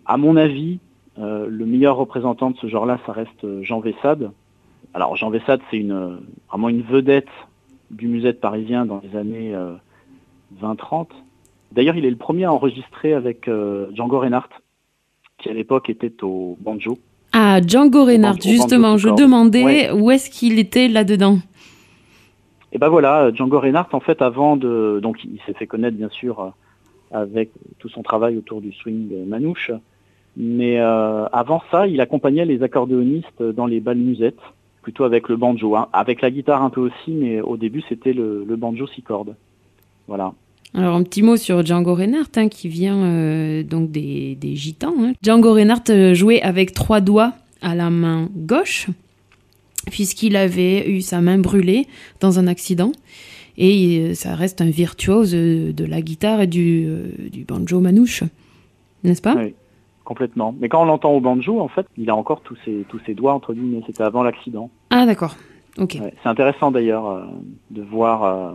À 0.07 0.17
mon 0.17 0.37
avis, 0.37 0.79
euh, 1.19 1.47
le 1.49 1.67
meilleur 1.67 1.97
représentant 1.97 2.51
de 2.51 2.57
ce 2.59 2.67
genre-là, 2.67 2.99
ça 3.07 3.13
reste 3.13 3.63
Jean 3.63 3.81
Vessade. 3.81 4.31
Alors 4.95 5.17
Jean 5.17 5.31
Vessade, 5.31 5.61
c'est 5.71 5.79
une, 5.79 6.19
vraiment 6.49 6.69
une 6.69 6.83
vedette 6.83 7.29
du 7.91 8.07
musette 8.09 8.41
parisien 8.41 8.87
dans 8.87 9.01
les 9.03 9.17
années 9.17 9.55
euh, 9.55 9.75
20-30. 10.61 11.09
D'ailleurs, 11.73 11.97
il 11.97 12.05
est 12.05 12.11
le 12.11 12.17
premier 12.17 12.45
à 12.45 12.53
enregistrer 12.53 13.13
avec 13.15 13.49
Django 13.93 14.19
Reinhardt, 14.19 14.51
qui 15.39 15.49
à 15.49 15.53
l'époque 15.53 15.89
était 15.89 16.25
au 16.25 16.57
banjo. 16.61 16.99
Ah, 17.33 17.61
Django 17.65 18.05
Reinhardt, 18.05 18.41
justement, 18.43 18.97
je 18.97 19.09
demandais 19.11 19.65
Ouais. 19.65 19.91
où 19.93 20.11
est-ce 20.11 20.31
qu'il 20.31 20.59
était 20.59 20.89
là-dedans. 20.89 21.39
Et 22.73 22.79
ben 22.79 22.89
voilà, 22.89 23.33
Django 23.33 23.59
Reinhardt, 23.61 23.89
en 23.95 24.01
fait, 24.01 24.21
avant 24.23 24.57
de, 24.57 25.01
donc 25.03 25.25
il 25.25 25.39
s'est 25.47 25.55
fait 25.55 25.67
connaître 25.67 25.97
bien 25.97 26.09
sûr 26.11 26.53
avec 27.13 27.51
tout 27.81 27.89
son 27.89 28.03
travail 28.03 28.37
autour 28.37 28.61
du 28.61 28.73
swing 28.73 29.27
manouche, 29.27 29.73
mais 30.37 30.79
euh, 30.79 31.27
avant 31.33 31.61
ça, 31.73 31.89
il 31.89 32.01
accompagnait 32.01 32.45
les 32.45 32.63
accordéonistes 32.63 33.43
dans 33.43 33.67
les 33.67 33.81
bals 33.81 33.97
musettes, 33.99 34.39
plutôt 34.83 35.03
avec 35.05 35.29
le 35.29 35.37
banjo, 35.37 35.75
hein, 35.75 35.89
avec 35.93 36.23
la 36.23 36.31
guitare 36.31 36.63
un 36.63 36.71
peu 36.71 36.81
aussi, 36.81 37.11
mais 37.11 37.41
au 37.41 37.57
début 37.57 37.83
c'était 37.89 38.13
le, 38.13 38.45
le 38.47 38.57
banjo 38.57 38.87
six 38.87 39.03
cordes. 39.03 39.35
Voilà. 40.07 40.33
Alors, 40.75 40.95
un 40.95 41.03
petit 41.03 41.23
mot 41.23 41.37
sur 41.37 41.65
Django 41.67 41.95
Reinhardt, 41.95 42.31
hein, 42.37 42.49
qui 42.49 42.69
vient 42.69 42.97
euh, 43.03 43.63
donc 43.63 43.91
des, 43.91 44.37
des 44.37 44.55
Gitans. 44.55 44.95
hein. 45.01 45.13
Django 45.23 45.53
Reinhardt 45.53 45.91
euh, 45.91 46.15
jouait 46.15 46.41
avec 46.43 46.73
trois 46.73 47.01
doigts 47.01 47.33
à 47.61 47.75
la 47.75 47.91
main 47.91 48.29
gauche, 48.37 48.89
puisqu'il 49.91 50.37
avait 50.37 50.89
eu 50.89 51.01
sa 51.01 51.21
main 51.21 51.39
brûlée 51.39 51.87
dans 52.21 52.39
un 52.39 52.47
accident. 52.47 52.93
Et 53.59 53.99
euh, 54.01 54.15
ça 54.15 54.35
reste 54.37 54.61
un 54.61 54.71
virtuose 54.71 55.33
de 55.33 55.85
la 55.85 56.01
guitare 56.03 56.43
et 56.43 56.47
du, 56.47 56.87
du 57.33 57.45
banjo 57.45 57.81
manouche. 57.81 58.23
N'est-ce 59.03 59.23
pas? 59.23 59.35
Oui, 59.35 59.55
complètement. 60.05 60.55
Mais 60.61 60.69
quand 60.69 60.83
on 60.83 60.85
l'entend 60.85 61.13
au 61.13 61.21
banjo, 61.21 61.59
en 61.61 61.69
fait, 61.69 61.87
il 61.99 62.09
a 62.11 62.15
encore 62.17 62.43
tous 62.43 62.57
ses, 62.65 62.85
tous 62.89 63.01
ses 63.07 63.15
doigts 63.15 63.35
entre 63.35 63.55
guillemets. 63.55 63.83
C'était 63.87 64.05
avant 64.05 64.23
l'accident. 64.23 64.71
Ah, 64.91 65.05
d'accord. 65.05 65.37
Ok. 65.79 65.99
Ouais, 66.01 66.15
C'est 66.23 66.29
intéressant 66.29 66.71
d'ailleurs 66.71 67.09
euh, 67.09 67.25
de 67.71 67.83
voir 67.83 68.25
euh, 68.25 68.51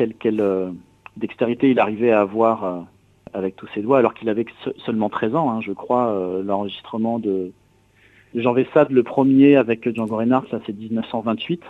euh, 0.00 0.70
dextérité 1.18 1.70
il 1.70 1.78
arrivait 1.78 2.10
à 2.10 2.20
avoir 2.20 2.64
euh, 2.64 2.80
avec 3.34 3.56
tous 3.56 3.68
ses 3.74 3.82
doigts, 3.82 3.98
alors 3.98 4.14
qu'il 4.14 4.28
avait 4.28 4.46
seulement 4.84 5.08
13 5.08 5.34
ans, 5.34 5.50
hein, 5.50 5.60
je 5.60 5.72
crois, 5.72 6.08
euh, 6.08 6.42
l'enregistrement 6.42 7.18
de, 7.18 7.52
Jean 8.34 8.52
Vessade, 8.52 8.90
le 8.90 9.02
premier 9.02 9.56
avec 9.56 9.88
Django 9.94 10.16
Reinhardt, 10.16 10.46
ça 10.50 10.60
c'est 10.66 10.76
1928, 10.76 11.62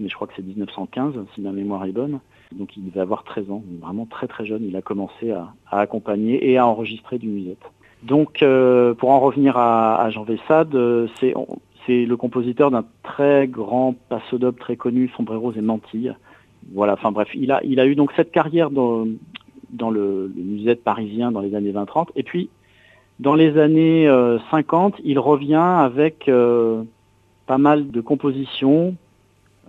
mais 0.00 0.08
je 0.08 0.14
crois 0.14 0.26
que 0.26 0.34
c'est 0.36 0.46
1915, 0.46 1.14
si 1.34 1.40
ma 1.40 1.52
mémoire 1.52 1.84
est 1.84 1.92
bonne. 1.92 2.20
Donc 2.52 2.76
il 2.76 2.84
devait 2.84 3.00
avoir 3.00 3.24
13 3.24 3.50
ans, 3.50 3.62
vraiment 3.80 4.06
très 4.06 4.26
très 4.26 4.44
jeune, 4.44 4.64
il 4.64 4.76
a 4.76 4.82
commencé 4.82 5.30
à, 5.30 5.52
accompagner 5.70 6.50
et 6.50 6.58
à 6.58 6.66
enregistrer 6.66 7.18
du 7.18 7.28
musette. 7.28 7.62
Donc 8.02 8.42
euh, 8.42 8.94
pour 8.94 9.10
en 9.10 9.20
revenir 9.20 9.56
à, 9.56 10.08
Jean 10.10 10.24
Vessade, 10.24 10.76
c'est 11.20 12.04
le 12.04 12.16
compositeur 12.16 12.70
d'un 12.70 12.84
très 13.02 13.48
grand 13.48 13.94
passodoble 14.08 14.58
très 14.58 14.76
connu, 14.76 15.10
Sombreros 15.16 15.52
et 15.52 15.60
Mantilles. 15.60 16.14
Voilà, 16.72 16.94
enfin 16.94 17.12
bref, 17.12 17.28
il 17.34 17.52
a, 17.52 17.86
eu 17.86 17.94
donc 17.94 18.12
cette 18.16 18.32
carrière 18.32 18.70
dans, 18.70 19.04
le, 19.04 20.32
le 20.34 20.42
musette 20.42 20.82
parisien 20.82 21.30
dans 21.30 21.40
les 21.40 21.54
années 21.54 21.72
20-30. 21.72 22.08
Et 22.16 22.22
puis, 22.22 22.48
dans 23.20 23.34
les 23.34 23.58
années 23.58 24.08
euh, 24.08 24.38
50, 24.50 24.96
il 25.04 25.18
revient 25.18 25.54
avec 25.54 26.28
euh, 26.28 26.82
pas 27.46 27.58
mal 27.58 27.90
de 27.90 28.00
compositions 28.00 28.96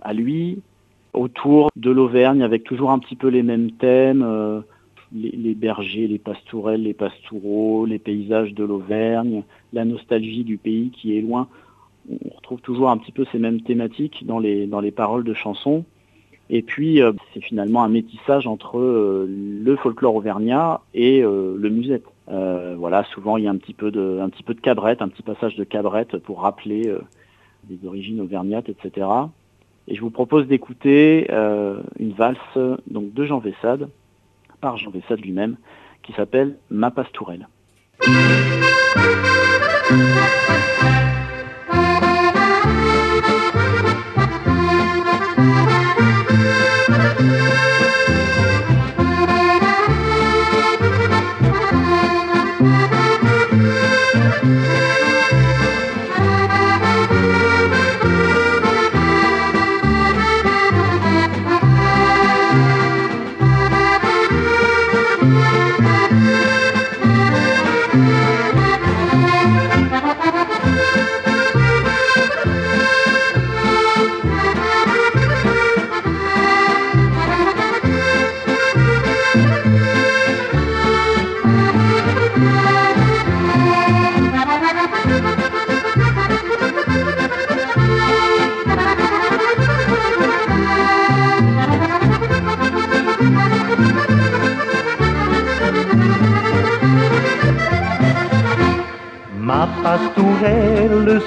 à 0.02 0.12
lui 0.12 0.60
autour 1.12 1.70
de 1.76 1.90
l'Auvergne, 1.90 2.42
avec 2.42 2.64
toujours 2.64 2.90
un 2.90 2.98
petit 2.98 3.16
peu 3.16 3.28
les 3.28 3.42
mêmes 3.42 3.70
thèmes, 3.72 4.22
euh, 4.22 4.60
les, 5.12 5.54
bergers, 5.54 6.08
les 6.08 6.18
pastourelles, 6.18 6.82
les 6.82 6.94
pastoureaux, 6.94 7.86
les 7.86 7.98
paysages 7.98 8.52
de 8.52 8.64
l'Auvergne, 8.64 9.44
la 9.72 9.84
nostalgie 9.84 10.44
du 10.44 10.58
pays 10.58 10.90
qui 10.90 11.16
est 11.16 11.20
loin 11.20 11.48
on 12.08 12.36
retrouve 12.36 12.60
toujours 12.60 12.90
un 12.90 12.98
petit 12.98 13.12
peu 13.12 13.24
ces 13.32 13.38
mêmes 13.38 13.62
thématiques 13.62 14.24
dans 14.26 14.38
les 14.38 14.90
paroles 14.92 15.24
de 15.24 15.34
chansons. 15.34 15.84
Et 16.48 16.62
puis, 16.62 17.02
euh, 17.02 17.12
c'est 17.32 17.40
finalement 17.40 17.82
un 17.82 17.88
métissage 17.88 18.46
entre 18.46 18.78
euh, 18.78 19.26
le 19.28 19.76
folklore 19.76 20.14
auvergnat 20.14 20.80
et 20.94 21.22
euh, 21.22 21.56
le 21.58 21.70
musette. 21.70 22.04
Voilà, 22.28 23.04
souvent 23.14 23.36
il 23.36 23.44
y 23.44 23.46
a 23.46 23.50
un 23.50 23.56
petit 23.56 23.72
peu 23.72 23.90
de, 23.90 24.18
un 24.20 24.28
petit 24.28 24.42
peu 24.42 24.52
de 24.54 24.60
cabrette, 24.60 25.00
un 25.00 25.08
petit 25.08 25.22
passage 25.22 25.56
de 25.56 25.64
cabrette 25.64 26.16
pour 26.18 26.42
rappeler 26.42 26.92
les 27.70 27.86
origines 27.86 28.20
auvergnates, 28.20 28.68
etc. 28.68 29.06
Et 29.88 29.94
je 29.94 30.00
vous 30.00 30.10
propose 30.10 30.46
d'écouter 30.46 31.28
une 31.30 32.12
valse 32.12 32.38
donc 32.88 33.14
de 33.14 33.24
Jean 33.24 33.38
Vessade, 33.38 33.88
par 34.60 34.76
Jean 34.76 34.90
Vessade 34.90 35.20
lui-même, 35.20 35.56
qui 36.02 36.12
s'appelle 36.12 36.58
Ma 36.68 36.90
Pastourelle. 36.90 37.48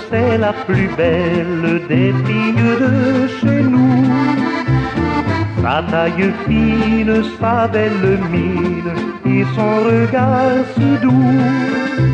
C'est 0.10 0.38
la 0.38 0.54
plus 0.54 0.89
belle 0.98 1.82
des 1.88 2.12
filles 2.26 2.76
de 2.84 3.28
chez 3.39 3.62
nous. 3.74 4.06
Sa 5.62 5.84
taille 5.91 6.32
fine, 6.45 7.24
sa 7.39 7.67
belle 7.67 8.17
mine 8.32 8.91
et 9.26 9.43
son 9.56 9.76
regard 9.91 10.63
si 10.74 10.89
doux 11.04 12.10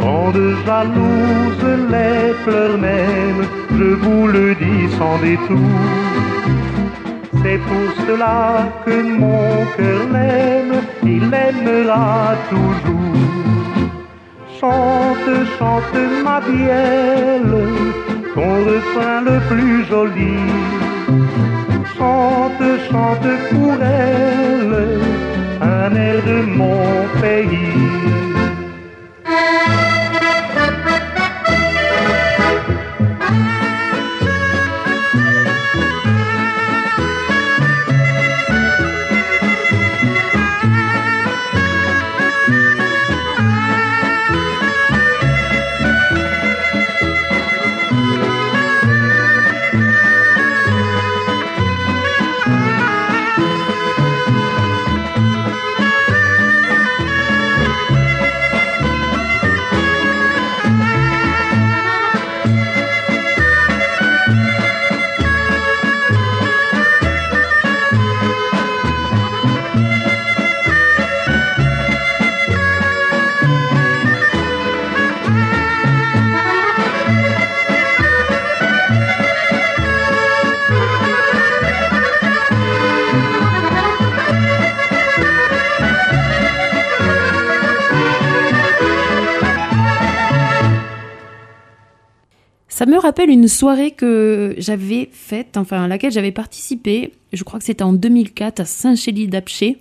rendent 0.00 0.56
jalouse 0.66 1.64
les 1.94 2.32
fleurs 2.42 2.78
même, 2.78 3.42
je 3.78 3.88
vous 4.02 4.26
le 4.26 4.54
dis 4.54 4.84
sans 4.98 5.18
détour. 5.18 5.78
C'est 7.42 7.60
pour 7.68 7.88
cela 8.06 8.68
que 8.84 9.02
mon 9.20 9.66
cœur 9.76 10.00
l'aime, 10.12 10.74
il 11.02 11.30
l'aimera 11.30 12.34
toujours. 12.50 13.01
Chante, 14.62 15.44
chante 15.58 16.22
ma 16.22 16.38
bielle, 16.40 17.66
ton 18.32 18.64
refrain 18.64 19.20
le 19.22 19.40
plus 19.48 19.84
joli. 19.86 20.38
Chante, 21.98 22.62
chante 22.88 23.30
pour 23.50 23.74
elle, 23.82 25.00
un 25.60 25.96
air 25.96 26.22
de 26.24 26.42
mon 26.46 26.78
pays. 27.20 28.21
Me 92.92 92.98
rappelle 92.98 93.30
une 93.30 93.48
soirée 93.48 93.90
que 93.92 94.54
j'avais 94.58 95.08
faite, 95.12 95.56
enfin 95.56 95.84
à 95.84 95.88
laquelle 95.88 96.12
j'avais 96.12 96.32
participé. 96.32 97.12
Je 97.32 97.42
crois 97.44 97.58
que 97.58 97.64
c'était 97.64 97.82
en 97.84 97.92
2004 97.92 98.60
à 98.60 98.64
Saint-Chély-d'Apché, 98.64 99.78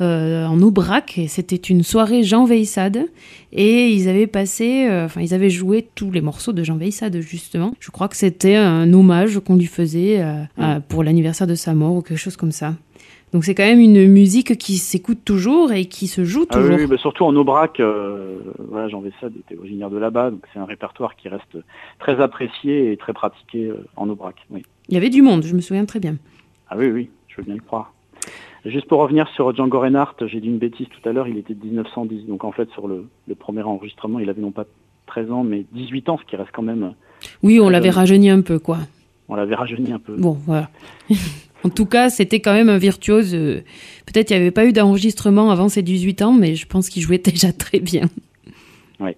euh, 0.00 0.44
en 0.46 0.60
Aubrac. 0.62 1.18
Et 1.18 1.26
c'était 1.28 1.56
une 1.56 1.82
soirée 1.82 2.22
Jean 2.22 2.44
Veissade. 2.44 3.06
Et 3.52 3.90
ils 3.90 4.08
avaient 4.08 4.26
passé, 4.26 4.86
euh, 4.88 5.06
enfin 5.06 5.20
ils 5.22 5.32
avaient 5.34 5.50
joué 5.50 5.88
tous 5.94 6.10
les 6.10 6.20
morceaux 6.20 6.52
de 6.52 6.62
Jean 6.62 6.76
Veissade 6.76 7.18
justement. 7.20 7.72
Je 7.80 7.90
crois 7.90 8.08
que 8.08 8.16
c'était 8.16 8.56
un 8.56 8.92
hommage 8.92 9.38
qu'on 9.40 9.56
lui 9.56 9.66
faisait 9.66 10.20
euh, 10.20 10.42
à- 10.58 10.80
pour 10.80 11.02
l'anniversaire 11.02 11.46
de 11.46 11.54
sa 11.54 11.72
mort 11.74 11.94
ou 11.96 12.02
quelque 12.02 12.18
chose 12.18 12.36
comme 12.36 12.52
ça. 12.52 12.74
Donc 13.32 13.44
c'est 13.44 13.54
quand 13.54 13.64
même 13.64 13.80
une 13.80 14.06
musique 14.10 14.56
qui 14.56 14.76
s'écoute 14.78 15.18
toujours 15.24 15.72
et 15.72 15.86
qui 15.86 16.06
se 16.06 16.24
joue 16.24 16.46
Ah 16.50 16.56
oui, 16.58 16.62
toujours. 16.62 16.76
oui, 16.78 16.86
bah, 16.86 16.96
surtout 16.96 17.24
en 17.24 17.34
Aubrac, 17.36 17.80
euh, 17.80 18.38
voilà, 18.68 18.88
Jean 18.88 19.00
Vessade 19.00 19.32
était 19.36 19.58
originaire 19.58 19.90
de 19.90 19.98
là-bas, 19.98 20.30
donc 20.30 20.42
c'est 20.52 20.58
un 20.60 20.64
répertoire 20.64 21.16
qui 21.16 21.28
reste 21.28 21.58
très 21.98 22.20
apprécié 22.20 22.92
et 22.92 22.96
très 22.96 23.12
pratiqué 23.12 23.66
euh, 23.66 23.84
en 23.96 24.08
Aubrac. 24.08 24.36
Oui. 24.50 24.62
Il 24.88 24.94
y 24.94 24.96
avait 24.96 25.10
du 25.10 25.22
monde, 25.22 25.42
je 25.44 25.54
me 25.54 25.60
souviens 25.60 25.84
très 25.84 25.98
bien. 26.00 26.16
Ah 26.70 26.76
oui, 26.78 26.86
oui, 26.86 27.10
je 27.28 27.36
veux 27.38 27.42
bien 27.42 27.54
le 27.56 27.60
croire. 27.60 27.92
Juste 28.64 28.86
pour 28.88 29.00
revenir 29.00 29.28
sur 29.34 29.54
Django 29.54 29.78
Reinhardt, 29.80 30.16
j'ai 30.26 30.40
dit 30.40 30.48
une 30.48 30.58
bêtise 30.58 30.86
tout 30.88 31.08
à 31.08 31.12
l'heure, 31.12 31.28
il 31.28 31.36
était 31.38 31.54
de 31.54 31.64
1910, 31.64 32.26
donc 32.26 32.42
en 32.44 32.52
fait 32.52 32.68
sur 32.70 32.88
le, 32.88 33.06
le 33.28 33.34
premier 33.34 33.62
enregistrement, 33.62 34.18
il 34.18 34.28
avait 34.30 34.40
non 34.42 34.50
pas 34.52 34.64
13 35.06 35.30
ans, 35.30 35.44
mais 35.44 35.64
18 35.72 36.08
ans, 36.08 36.18
ce 36.18 36.24
qui 36.28 36.36
reste 36.36 36.50
quand 36.52 36.62
même, 36.62 36.94
Oui, 37.42 37.60
on 37.60 37.68
l'avait 37.68 37.90
rajeuni 37.90 38.30
un 38.30 38.40
peu, 38.40 38.58
quoi. 38.58 38.78
on 39.28 39.34
l'avait 39.34 39.54
rajeuni 39.54 39.92
un 39.92 39.98
peu. 40.00 40.16
Bon, 40.16 40.36
voilà. 40.46 40.70
en 41.66 41.68
tout 41.68 41.86
cas, 41.86 42.10
c'était 42.10 42.38
quand 42.38 42.54
même 42.54 42.68
un 42.68 42.78
virtuose. 42.78 43.32
Peut-être 43.32 44.28
qu'il 44.28 44.36
n'y 44.36 44.42
avait 44.42 44.52
pas 44.52 44.66
eu 44.66 44.72
d'enregistrement 44.72 45.50
avant 45.50 45.68
ses 45.68 45.82
18 45.82 46.22
ans, 46.22 46.32
mais 46.32 46.54
je 46.54 46.66
pense 46.66 46.88
qu'il 46.88 47.02
jouait 47.02 47.18
déjà 47.24 47.52
très 47.52 47.80
bien. 47.80 48.08
Ouais. 49.00 49.16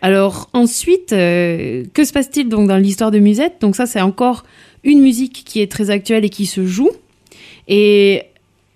Alors 0.00 0.48
ensuite, 0.54 1.12
euh, 1.12 1.84
que 1.92 2.04
se 2.04 2.12
passe-t-il 2.12 2.48
donc 2.48 2.68
dans 2.68 2.78
l'histoire 2.78 3.10
de 3.10 3.18
Musette? 3.18 3.56
Donc 3.60 3.76
ça, 3.76 3.84
c'est 3.84 4.00
encore 4.00 4.44
une 4.82 5.00
musique 5.00 5.42
qui 5.44 5.60
est 5.60 5.70
très 5.70 5.90
actuelle 5.90 6.24
et 6.24 6.30
qui 6.30 6.46
se 6.46 6.64
joue. 6.64 6.90
Et 7.68 8.22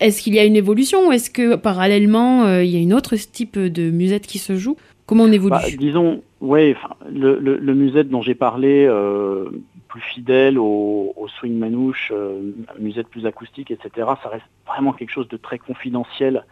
est-ce 0.01 0.21
qu'il 0.21 0.35
y 0.35 0.39
a 0.39 0.45
une 0.45 0.57
évolution? 0.57 1.09
Ou 1.09 1.13
est-ce 1.13 1.31
que 1.31 1.57
parallèlement, 1.57 2.45
euh, 2.45 2.63
il 2.63 2.71
y 2.71 2.77
a 2.77 2.81
une 2.81 2.93
autre 2.93 3.17
type 3.17 3.59
de 3.59 3.91
musette 3.91 4.27
qui 4.27 4.39
se 4.39 4.57
joue? 4.57 4.77
Comment 5.07 5.25
on 5.25 5.33
évolue? 5.33 5.51
Bah, 5.51 5.63
disons, 5.79 6.23
le, 6.43 7.39
le, 7.39 7.57
le 7.57 7.75
musette 7.75 8.11
dont 8.11 8.23
j'ai 8.23 8.35
parlé, 8.35 8.85
euh, 8.87 9.47
plus 9.91 10.01
fidèle 10.01 10.57
au, 10.59 11.13
au 11.17 11.29
swing 11.29 11.59
manouche, 11.59 12.13
euh, 12.15 12.53
musette 12.79 13.09
plus 13.09 13.27
acoustique, 13.27 13.71
etc., 13.71 13.91
ça 14.23 14.29
reste 14.31 14.47
vraiment 14.67 14.93
quelque 14.93 15.11
chose 15.11 15.29
de 15.29 15.37
très 15.37 15.59
confidentiel 15.59 16.45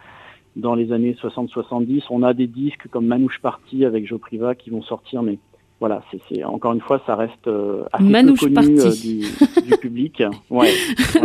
dans 0.56 0.74
les 0.74 0.92
années 0.92 1.16
60-70. 1.22 2.04
On 2.10 2.22
a 2.24 2.34
des 2.34 2.48
disques 2.48 2.88
comme 2.90 3.06
Manouche 3.06 3.40
Party 3.40 3.84
avec 3.84 4.06
Joe 4.06 4.20
Priva 4.20 4.54
qui 4.56 4.70
vont 4.70 4.82
sortir, 4.82 5.22
mais 5.22 5.38
voilà, 5.78 6.02
c'est 6.28 6.42
encore 6.42 6.72
une 6.72 6.80
fois, 6.80 7.00
ça 7.06 7.14
reste 7.14 7.46
euh, 7.46 7.84
assez 7.92 8.02
peu 8.04 8.10
Manouche 8.10 8.40
connu 8.40 8.54
Party. 8.54 9.22
euh, 9.22 9.60
du, 9.60 9.70
du 9.70 9.76
public. 9.78 10.22
Ouais, 10.50 10.72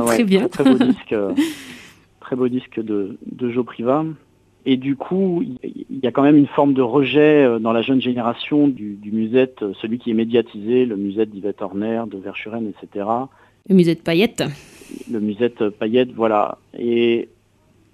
Très 0.06 0.24
bien. 0.24 0.48
Très, 0.48 0.64
beau 0.64 0.78
disque, 0.78 1.14
euh, 1.14 1.34
très 2.20 2.36
beau 2.36 2.48
disque 2.48 2.80
de, 2.80 3.18
de 3.26 3.50
Joe 3.50 3.66
Priva. 3.66 4.06
Et 4.66 4.78
du 4.78 4.96
coup, 4.96 5.44
il 5.44 6.00
y 6.02 6.08
a 6.08 6.12
quand 6.12 6.24
même 6.24 6.38
une 6.38 6.48
forme 6.48 6.74
de 6.74 6.82
rejet 6.82 7.44
euh, 7.44 7.60
dans 7.60 7.74
la 7.74 7.82
jeune 7.82 8.02
génération 8.02 8.68
du, 8.68 8.94
du 8.94 9.12
musette, 9.12 9.62
euh, 9.62 9.74
celui 9.82 10.00
qui 10.00 10.12
est 10.12 10.14
médiatisé, 10.14 10.86
le 10.86 10.96
musette 10.96 11.32
d'Yvette 11.32 11.62
Horner, 11.62 12.04
de 12.08 12.18
Verschuren, 12.18 12.66
etc. 12.68 13.06
Le 13.68 13.76
musette 13.76 14.04
paillette. 14.04 14.44
Le 15.12 15.20
musette 15.20 15.70
paillette, 15.70 16.12
voilà. 16.14 16.60
Et 16.78 17.30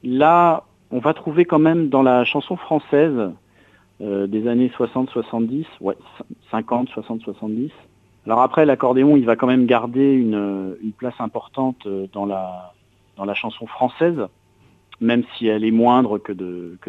là, 0.04 0.66
on 0.92 1.00
va 1.00 1.14
trouver 1.14 1.46
quand 1.46 1.60
même 1.60 1.90
dans 1.90 2.04
la 2.04 2.24
chanson 2.24 2.56
française 2.56 3.32
euh, 4.02 4.28
des 4.28 4.48
années 4.48 4.72
60-70, 4.78 5.66
ouais, 5.82 5.98
50, 6.52 6.90
60, 6.90 7.22
70. 7.22 7.72
Alors 8.28 8.42
après, 8.42 8.66
l'accordéon, 8.68 9.18
il 9.18 9.26
va 9.26 9.36
quand 9.36 9.48
même 9.48 9.66
garder 9.66 10.14
une, 10.14 10.76
une 10.84 10.92
place 10.92 11.16
importante 11.20 11.88
dans 12.14 12.26
la, 12.26 12.74
dans 13.18 13.26
la 13.26 13.34
chanson 13.34 13.66
française. 13.66 14.20
Même 15.02 15.24
si 15.38 15.48
elle 15.48 15.64
est 15.64 15.72
moindre 15.72 16.18
que, 16.18 16.34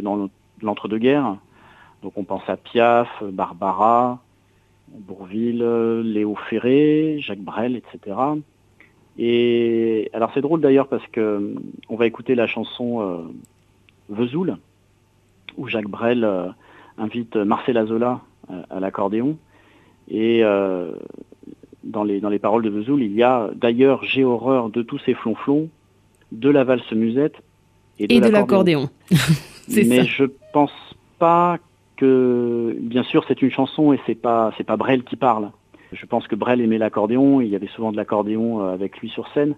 dans 0.00 0.28
l'entre-deux-guerres. 0.62 1.36
Donc 2.02 2.12
on 2.16 2.24
pense 2.24 2.48
à 2.48 2.56
Piaf, 2.56 3.08
Barbara, 3.22 4.20
Bourville, 4.88 5.64
Léo 6.04 6.34
Ferré, 6.48 7.18
Jacques 7.20 7.40
Brel, 7.40 7.76
etc. 7.76 8.16
Et 9.18 10.10
alors 10.12 10.30
c'est 10.34 10.40
drôle 10.40 10.60
d'ailleurs 10.60 10.88
parce 10.88 11.06
que 11.08 11.54
on 11.88 11.96
va 11.96 12.06
écouter 12.06 12.34
la 12.34 12.46
chanson 12.46 13.02
euh, 13.02 13.18
Vesoul, 14.08 14.56
où 15.56 15.68
Jacques 15.68 15.88
Brel 15.88 16.24
euh, 16.24 16.48
invite 16.98 17.36
Marcel 17.36 17.76
Azola 17.76 18.20
euh, 18.50 18.62
à 18.70 18.80
l'accordéon. 18.80 19.36
Et 20.12 20.42
dans, 21.84 22.02
les, 22.02 22.20
dans 22.20 22.30
les 22.30 22.40
paroles 22.40 22.64
de 22.64 22.68
Vesoul, 22.68 23.04
il 23.04 23.12
y 23.12 23.22
a 23.22 23.48
d'ailleurs 23.54 24.02
j'ai 24.02 24.24
horreur 24.24 24.68
de 24.68 24.82
tous 24.82 24.98
ces 24.98 25.14
flonflons, 25.14 25.68
de 26.32 26.50
la 26.50 26.64
valse 26.64 26.90
musette 26.90 27.36
et 28.08 28.20
de, 28.20 28.28
l'accordéon. 28.28 28.88
Mais 29.68 30.04
je 30.04 30.24
pense 30.52 30.72
pas 31.18 31.58
que, 31.96 32.76
bien 32.80 33.02
sûr, 33.02 33.24
c'est 33.28 33.42
une 33.42 33.50
chanson 33.50 33.92
et 33.92 34.00
c'est 34.06 34.14
pas 34.14 34.52
c'est 34.56 34.64
pas 34.64 34.76
Brel 34.76 35.04
qui 35.04 35.16
parle. 35.16 35.50
Je 35.92 36.06
pense 36.06 36.28
que 36.28 36.36
Brel 36.36 36.60
aimait 36.60 36.78
l'accordéon, 36.78 37.40
il 37.40 37.48
y 37.48 37.56
avait 37.56 37.66
souvent 37.66 37.92
de 37.92 37.96
l'accordéon 37.96 38.62
euh, 38.62 38.72
avec 38.72 38.98
lui 38.98 39.08
sur 39.08 39.28
scène. 39.32 39.54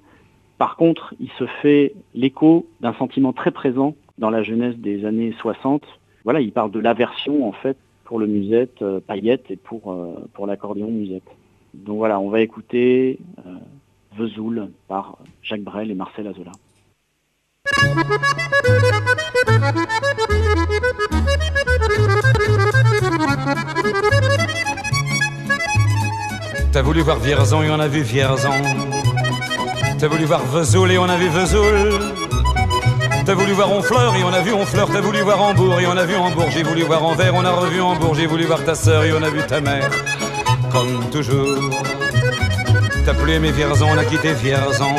Par 0.58 0.76
contre, 0.76 1.14
il 1.20 1.30
se 1.38 1.46
fait 1.46 1.94
l'écho 2.14 2.66
d'un 2.80 2.94
sentiment 2.94 3.32
très 3.32 3.50
présent 3.50 3.94
dans 4.18 4.30
la 4.30 4.42
jeunesse 4.42 4.76
des 4.76 5.04
années 5.04 5.34
60. 5.40 5.82
Voilà, 6.24 6.40
il 6.40 6.52
parle 6.52 6.70
de 6.70 6.80
l'aversion 6.80 7.46
en 7.46 7.52
fait 7.52 7.76
pour 8.04 8.18
le 8.18 8.26
musette 8.26 8.80
euh, 8.82 9.00
paillette 9.00 9.50
et 9.50 9.56
pour, 9.56 9.92
euh, 9.92 10.14
pour 10.32 10.46
l'accordéon 10.46 10.90
musette. 10.90 11.28
Donc 11.74 11.98
voilà, 11.98 12.20
on 12.20 12.28
va 12.28 12.40
écouter 12.40 13.18
Vesoul 14.14 14.70
par 14.88 15.16
Jacques 15.42 15.62
Brel 15.62 15.90
et 15.90 15.94
Marcel 15.94 16.26
Azola. 16.26 16.52
T'as 26.72 26.82
voulu 26.82 27.02
voir 27.02 27.18
Vierzon 27.18 27.62
et 27.62 27.70
on 27.70 27.78
a 27.78 27.86
vu 27.86 28.02
Vierzon. 28.02 28.50
T'as 29.98 30.08
voulu 30.08 30.24
voir 30.24 30.40
Vesoul 30.46 30.90
et 30.90 30.98
on 30.98 31.04
a 31.04 31.16
vu 31.16 31.28
Vesoul. 31.28 32.00
T'as 33.24 33.34
voulu 33.34 33.52
voir 33.52 33.70
Honfleur 33.70 34.14
et 34.16 34.24
on 34.24 34.32
a 34.32 34.40
vu 34.40 34.52
Honfleur. 34.52 34.88
T'as 34.90 35.00
voulu 35.00 35.20
voir 35.20 35.40
Hambourg 35.40 35.80
et 35.80 35.86
on 35.86 35.96
a 35.96 36.04
vu 36.04 36.16
Hambourg. 36.16 36.48
J'ai 36.50 36.62
voulu 36.62 36.82
voir 36.82 37.04
Anvers, 37.04 37.34
on 37.34 37.44
a 37.44 37.52
revu 37.52 37.80
Hambourg. 37.80 38.14
J'ai 38.14 38.26
voulu 38.26 38.44
voir 38.44 38.64
ta 38.64 38.74
sœur 38.74 39.04
et 39.04 39.12
on 39.12 39.22
a 39.22 39.30
vu 39.30 39.40
ta 39.46 39.60
mère. 39.60 39.90
Comme 40.72 41.10
toujours. 41.10 41.70
T'as 43.04 43.14
plus 43.14 43.32
aimé 43.32 43.52
Vierzon, 43.52 43.88
on 43.92 43.98
a 43.98 44.04
quitté 44.04 44.32
Vierzon. 44.32 44.94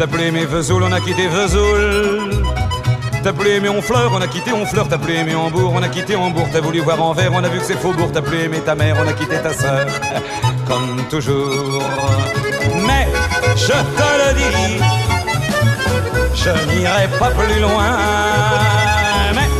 T'as 0.00 0.06
plus 0.06 0.22
aimé 0.22 0.46
Vesoul, 0.46 0.82
on 0.82 0.92
a 0.92 0.98
quitté 0.98 1.28
Vesoul. 1.28 2.30
T'as 3.22 3.34
plus 3.34 3.50
aimé 3.50 3.68
Honfleur, 3.68 4.10
on 4.14 4.20
a 4.22 4.28
quitté 4.28 4.50
Honfleur, 4.50 4.88
t'as 4.88 4.96
plus 4.96 5.14
aimé 5.14 5.34
Hambourg, 5.34 5.74
on 5.76 5.82
a 5.82 5.90
quitté 5.90 6.16
Hambourg, 6.16 6.48
t'as 6.50 6.62
voulu 6.62 6.80
voir 6.80 7.02
Anvers, 7.02 7.30
on 7.34 7.44
a 7.44 7.48
vu 7.50 7.58
que 7.58 7.66
c'est 7.66 7.78
Faubourg, 7.78 8.10
t'as 8.10 8.22
plus 8.22 8.44
aimé 8.44 8.60
ta 8.64 8.74
mère, 8.74 8.96
on 8.98 9.06
a 9.06 9.12
quitté 9.12 9.36
ta 9.36 9.52
sœur, 9.52 9.86
comme 10.66 11.04
toujours. 11.10 11.82
Mais 12.86 13.08
je 13.56 13.66
te 13.66 14.08
le 14.20 14.34
dis, 14.38 14.82
je 16.34 16.48
n'irai 16.72 17.06
pas 17.18 17.30
plus 17.32 17.60
loin, 17.60 17.98
mais 19.34 19.50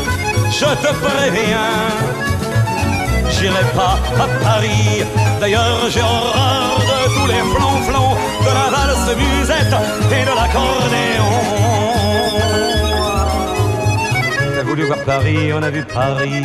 je 0.51 0.65
te 0.65 0.95
préviens, 1.05 1.69
j'irai 3.31 3.65
pas 3.75 3.99
à 4.19 4.27
Paris. 4.43 5.05
D'ailleurs, 5.39 5.91
j'ai 5.91 6.01
horreur 6.01 6.90
tous 7.15 7.27
les 7.27 7.43
flonflons, 7.53 8.17
de 8.41 8.53
la 8.59 8.67
valse 8.75 9.11
musette 9.17 9.77
et 10.11 10.25
de 10.25 10.35
l'accordéon. 10.39 11.31
T'as 14.55 14.63
voulu 14.63 14.85
voir 14.87 14.99
Paris, 15.05 15.53
on 15.53 15.63
a 15.63 15.71
vu 15.71 15.85
Paris. 15.85 16.45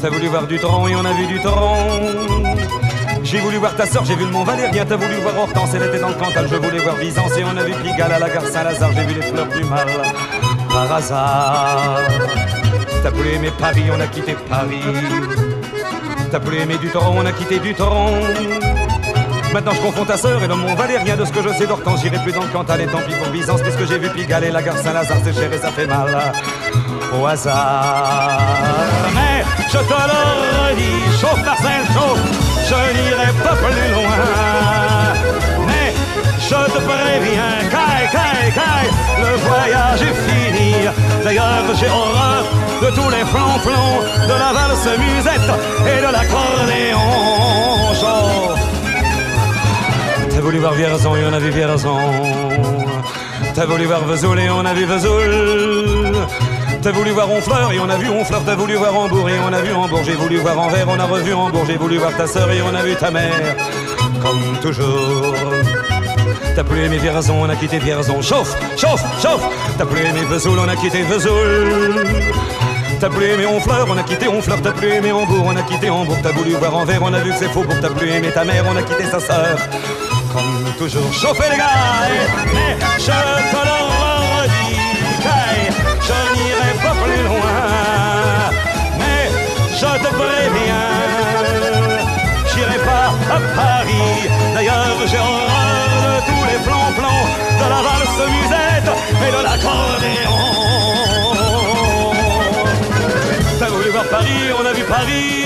T'as 0.00 0.10
voulu 0.10 0.26
voir 0.28 0.46
du 0.46 0.58
tronc 0.58 0.88
et 0.88 0.96
on 0.96 1.04
a 1.04 1.12
vu 1.12 1.26
du 1.26 1.40
tronc. 1.40 1.88
J'ai 3.22 3.38
voulu 3.38 3.56
voir 3.58 3.74
ta 3.76 3.86
soeur, 3.86 4.04
j'ai 4.04 4.16
vu 4.16 4.24
le 4.24 4.30
Mont 4.30 4.44
Valérien. 4.44 4.84
T'as 4.84 4.96
voulu 4.96 5.14
voir 5.22 5.38
Hortense, 5.38 5.70
elle 5.74 5.84
était 5.84 6.00
dans 6.00 6.08
le 6.08 6.14
Cantal. 6.14 6.48
Je 6.50 6.56
voulais 6.56 6.80
voir 6.80 6.96
Byzance 6.96 7.36
et 7.38 7.44
on 7.44 7.56
a 7.56 7.62
vu 7.62 7.72
Pigalle 7.82 8.12
à 8.12 8.18
la 8.18 8.28
gare 8.28 8.44
Saint-Lazare. 8.44 8.90
J'ai 8.94 9.04
vu 9.04 9.14
les 9.14 9.22
fleurs 9.22 9.46
du 9.46 9.64
mal 9.64 9.86
par 10.68 10.92
hasard. 10.92 12.00
T'as 13.02 13.10
voulu 13.10 13.30
aimer 13.30 13.52
Paris, 13.58 13.84
on 13.90 14.00
a 14.00 14.06
quitté 14.06 14.36
Paris. 14.50 14.82
T'as 16.30 16.38
voulu 16.38 16.58
aimer 16.58 16.78
du 16.78 16.88
tronc, 16.88 17.14
on 17.16 17.24
a 17.24 17.32
quitté 17.32 17.58
du 17.58 17.74
tronc. 17.74 18.10
Maintenant 19.52 19.72
je 19.74 19.80
confonds 19.82 20.06
ta 20.06 20.16
sœur 20.16 20.42
et 20.42 20.48
le 20.48 20.54
Mont 20.54 20.74
Valérien 20.74 21.14
de 21.14 21.26
ce 21.26 21.32
que 21.32 21.42
je 21.42 21.50
sais 21.50 21.66
d'Hortense. 21.66 22.00
J'irai 22.00 22.18
plus 22.18 22.32
dans 22.32 22.42
le 22.42 22.48
Cantal 22.48 22.80
et 22.80 22.86
tant 22.86 23.02
pis 23.06 23.14
pour 23.14 23.28
Byzance, 23.28 23.60
puisque 23.60 23.86
j'ai 23.86 23.98
vu 23.98 24.08
Pigalle 24.08 24.44
et 24.44 24.50
la 24.50 24.62
gare 24.62 24.78
Saint-Lazare. 24.78 25.18
C'est 25.22 25.34
cher 25.34 25.52
et 25.52 25.58
ça 25.58 25.70
fait 25.70 25.86
mal 25.86 26.08
au 27.12 27.26
hasard. 27.26 28.38
Mais 29.14 29.44
je 29.68 29.76
te 29.76 29.92
le 29.92 30.20
redis, 30.70 31.20
chauffe 31.20 31.44
Marcel, 31.44 31.84
chauffe, 31.92 32.20
je 32.66 32.74
n'irai 32.96 33.32
pas 33.44 33.56
plus 33.56 33.92
loin. 33.92 34.24
Mais 35.66 35.92
je 36.40 36.72
te 36.72 36.78
préviens, 36.78 37.58
caille, 37.70 38.08
caille, 38.10 38.52
caille, 38.54 38.90
le 39.20 39.36
voyage 39.36 40.00
est 40.00 40.16
fini. 40.30 40.74
D'ailleurs, 41.24 41.64
j'ai 41.78 41.88
horreur 41.88 42.44
de 42.80 42.86
tous 42.88 43.10
les 43.10 43.24
flonflons, 43.26 44.00
de 44.28 44.32
la 44.32 44.52
valse 44.54 44.98
musette 44.98 45.52
et 45.86 45.98
de 46.00 46.10
l'accordéon. 46.10 47.94
Chauffe. 48.00 48.61
T'as 50.34 50.40
voulu 50.40 50.58
voir 50.58 50.72
Vierzon 50.72 51.16
et 51.16 51.24
on 51.24 51.32
a 51.32 51.38
vu 51.38 51.50
Vierzon. 51.50 51.98
T'as 53.54 53.66
voulu 53.66 53.84
voir 53.84 54.04
Vesoul 54.04 54.40
et 54.40 54.50
on 54.50 54.64
a 54.64 54.72
vu 54.72 54.86
Vesoul. 54.86 56.16
T'as 56.82 56.90
voulu 56.90 57.10
voir 57.10 57.30
Honfleur 57.30 57.70
et 57.72 57.78
on 57.78 57.88
a 57.88 57.96
vu 57.96 58.08
Honfleur. 58.08 58.42
T'as 58.44 58.54
voulu 58.54 58.74
voir 58.76 58.96
Hambourg 58.96 59.28
et 59.28 59.38
on 59.46 59.52
a 59.52 59.60
vu 59.60 59.72
Hambourg. 59.72 60.02
J'ai 60.04 60.14
voulu 60.14 60.38
voir 60.38 60.58
Anvers, 60.58 60.88
on 60.88 60.98
a 60.98 61.04
revu 61.04 61.34
Hambourg. 61.34 61.64
J'ai 61.66 61.76
voulu 61.76 61.98
voir 61.98 62.16
ta 62.16 62.26
sœur 62.26 62.50
et 62.50 62.62
on 62.62 62.74
a 62.74 62.82
vu 62.82 62.96
ta 62.96 63.10
mère. 63.10 63.56
Comme 64.22 64.58
toujours. 64.62 65.34
T'as 66.56 66.64
plus 66.64 66.80
aimé 66.80 66.96
Vierzon, 66.96 67.42
on 67.42 67.48
a 67.50 67.56
quitté 67.56 67.78
Vierzon. 67.78 68.22
Chauffe, 68.22 68.56
chauffe, 68.76 69.04
chauffe. 69.22 69.44
T'as 69.76 69.84
plus 69.86 70.00
aimé 70.00 70.20
Vesoul, 70.30 70.58
on 70.58 70.68
a 70.68 70.76
quitté 70.76 71.02
Vesoul. 71.02 72.06
T'as 72.98 73.10
plus 73.10 73.26
aimé 73.26 73.46
Honfleur, 73.46 73.86
on 73.88 73.98
a 73.98 74.02
quitté 74.02 74.28
Honfleur. 74.28 74.62
T'as 74.62 74.72
plus 74.72 74.92
aimé 74.92 75.12
Hambourg, 75.12 75.44
on 75.44 75.56
a 75.56 75.62
quitté 75.62 75.90
Hambourg. 75.90 76.18
T'as 76.22 76.32
voulu 76.32 76.52
voir 76.52 76.74
Anvers, 76.74 77.02
on 77.02 77.12
a 77.12 77.20
vu 77.20 77.30
que 77.30 77.36
c'est 77.36 77.50
faux. 77.50 77.62
Pour 77.62 77.78
t'as 77.80 77.90
plus 77.90 78.10
aimé 78.10 78.28
ta 78.32 78.44
mère, 78.44 78.64
on 78.66 78.76
a 78.76 78.82
quitté 78.82 79.04
sa 79.04 79.20
sœur 79.20 79.58
comme 80.32 80.72
toujours 80.78 81.12
chauffer 81.12 81.50
les 81.50 81.56
gars. 81.56 82.08
Mais 82.54 82.76
je 82.98 83.18
te 83.52 83.60
le 83.68 83.78
redis, 83.92 84.80
je 86.08 86.18
n'irai 86.34 86.72
pas 86.84 86.94
plus 87.02 87.22
loin. 87.28 87.62
Mais 88.98 89.22
je 89.80 89.90
te 90.04 90.10
préviens, 90.20 90.90
j'irai 92.50 92.78
pas 92.88 93.08
à 93.36 93.38
Paris. 93.60 94.12
D'ailleurs, 94.54 94.98
j'ai 95.10 95.18
horreur 95.18 96.02
de 96.04 96.12
tous 96.28 96.44
les 96.50 96.60
plans-plans, 96.66 97.24
de 97.60 97.66
la 97.74 97.80
valse 97.88 98.22
musette 98.36 98.90
et 99.24 99.30
de 99.36 99.42
l'accordéon. 99.46 100.40
T'as 103.58 103.68
voulu 103.68 103.90
voir 103.90 104.04
Paris, 104.04 104.42
on 104.60 104.66
a 104.66 104.72
vu 104.72 104.84
Paris. 104.84 105.44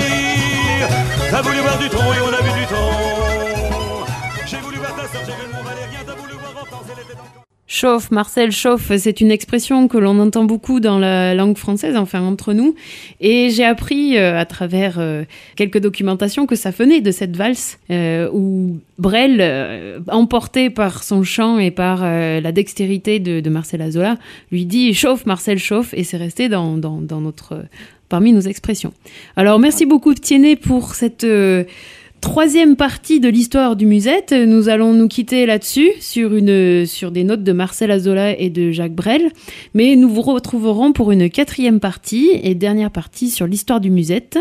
T'as 1.29 1.41
voulu 1.41 1.59
voir 1.59 1.77
du 1.77 1.89
tronc 1.89 2.13
et 2.13 2.21
on 2.21 2.33
a 2.33 2.41
vu 2.41 2.51
du 2.59 2.65
tronc. 2.65 3.36
Chauffe, 7.69 8.11
Marcel 8.11 8.51
chauffe, 8.51 8.91
c'est 8.97 9.21
une 9.21 9.29
expression 9.29 9.89
que 9.89 9.97
l'on 9.97 10.17
entend 10.19 10.45
beaucoup 10.45 10.79
dans 10.79 10.97
la 10.97 11.35
langue 11.35 11.57
française, 11.57 11.95
enfin 11.95 12.21
entre 12.21 12.53
nous. 12.53 12.75
Et 13.19 13.49
j'ai 13.49 13.65
appris 13.65 14.17
euh, 14.17 14.39
à 14.39 14.45
travers 14.45 14.95
euh, 14.97 15.25
quelques 15.57 15.79
documentations 15.79 16.47
que 16.47 16.55
ça 16.55 16.71
venait 16.71 17.01
de 17.01 17.11
cette 17.11 17.35
valse 17.35 17.77
euh, 17.91 18.29
où 18.33 18.79
Brel, 18.97 20.01
emporté 20.07 20.71
par 20.71 21.03
son 21.03 21.21
chant 21.21 21.59
et 21.59 21.69
par 21.69 22.01
la 22.01 22.51
dextérité 22.51 23.19
de, 23.19 23.47
Marcel 23.47 23.83
Azola, 23.83 24.17
lui 24.51 24.65
dit 24.65 24.95
chauffe, 24.95 25.27
Marcel 25.27 25.59
chauffe, 25.59 25.93
et 25.93 26.03
c'est 26.03 26.17
resté 26.17 26.49
dans, 26.49 26.77
notre 26.77 27.63
parmi 28.09 28.33
nos 28.33 28.39
expressions. 28.39 28.91
Alors 29.35 29.59
merci 29.59 29.85
beaucoup 29.85 30.15
Tiennet 30.15 30.55
pour 30.55 30.95
cette 30.95 31.27
troisième 32.21 32.75
partie 32.75 33.19
de 33.19 33.29
l'histoire 33.29 33.75
du 33.75 33.85
musette. 33.85 34.31
Nous 34.31 34.69
allons 34.69 34.93
nous 34.93 35.07
quitter 35.07 35.45
là-dessus, 35.45 35.91
sur, 35.99 36.29
des 36.29 37.23
notes 37.23 37.43
de 37.43 37.51
Marcel 37.51 37.91
Azola 37.91 38.37
et 38.37 38.49
de 38.49 38.71
Jacques 38.71 38.95
Brel. 38.95 39.31
Mais 39.73 39.95
nous 39.95 40.09
vous 40.09 40.21
retrouverons 40.21 40.93
pour 40.93 41.11
une 41.11 41.29
quatrième 41.29 41.79
partie 41.79 42.29
et 42.43 42.55
dernière 42.55 42.91
partie 42.91 43.29
sur 43.29 43.47
l'histoire 43.47 43.79
du 43.79 43.89
musette. 43.89 44.39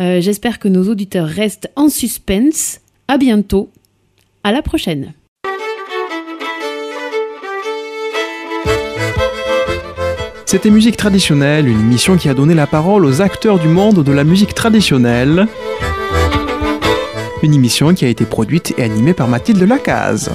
Euh, 0.00 0.20
j'espère 0.20 0.58
que 0.58 0.68
nos 0.68 0.88
auditeurs 0.88 1.28
restent 1.28 1.70
en 1.76 1.88
suspense. 1.88 2.80
À 3.08 3.18
bientôt. 3.18 3.70
À 4.44 4.52
la 4.52 4.62
prochaine. 4.62 5.12
C'était 10.44 10.70
Musique 10.70 10.96
traditionnelle, 10.96 11.68
une 11.68 11.78
émission 11.78 12.16
qui 12.16 12.30
a 12.30 12.34
donné 12.34 12.54
la 12.54 12.66
parole 12.66 13.04
aux 13.04 13.20
acteurs 13.20 13.58
du 13.58 13.68
monde 13.68 14.02
de 14.02 14.12
la 14.12 14.24
musique 14.24 14.54
traditionnelle 14.54 15.46
une 17.42 17.54
émission 17.54 17.94
qui 17.94 18.04
a 18.04 18.08
été 18.08 18.24
produite 18.24 18.74
et 18.78 18.82
animée 18.82 19.14
par 19.14 19.28
Mathilde 19.28 19.62
Lacaze. 19.62 20.30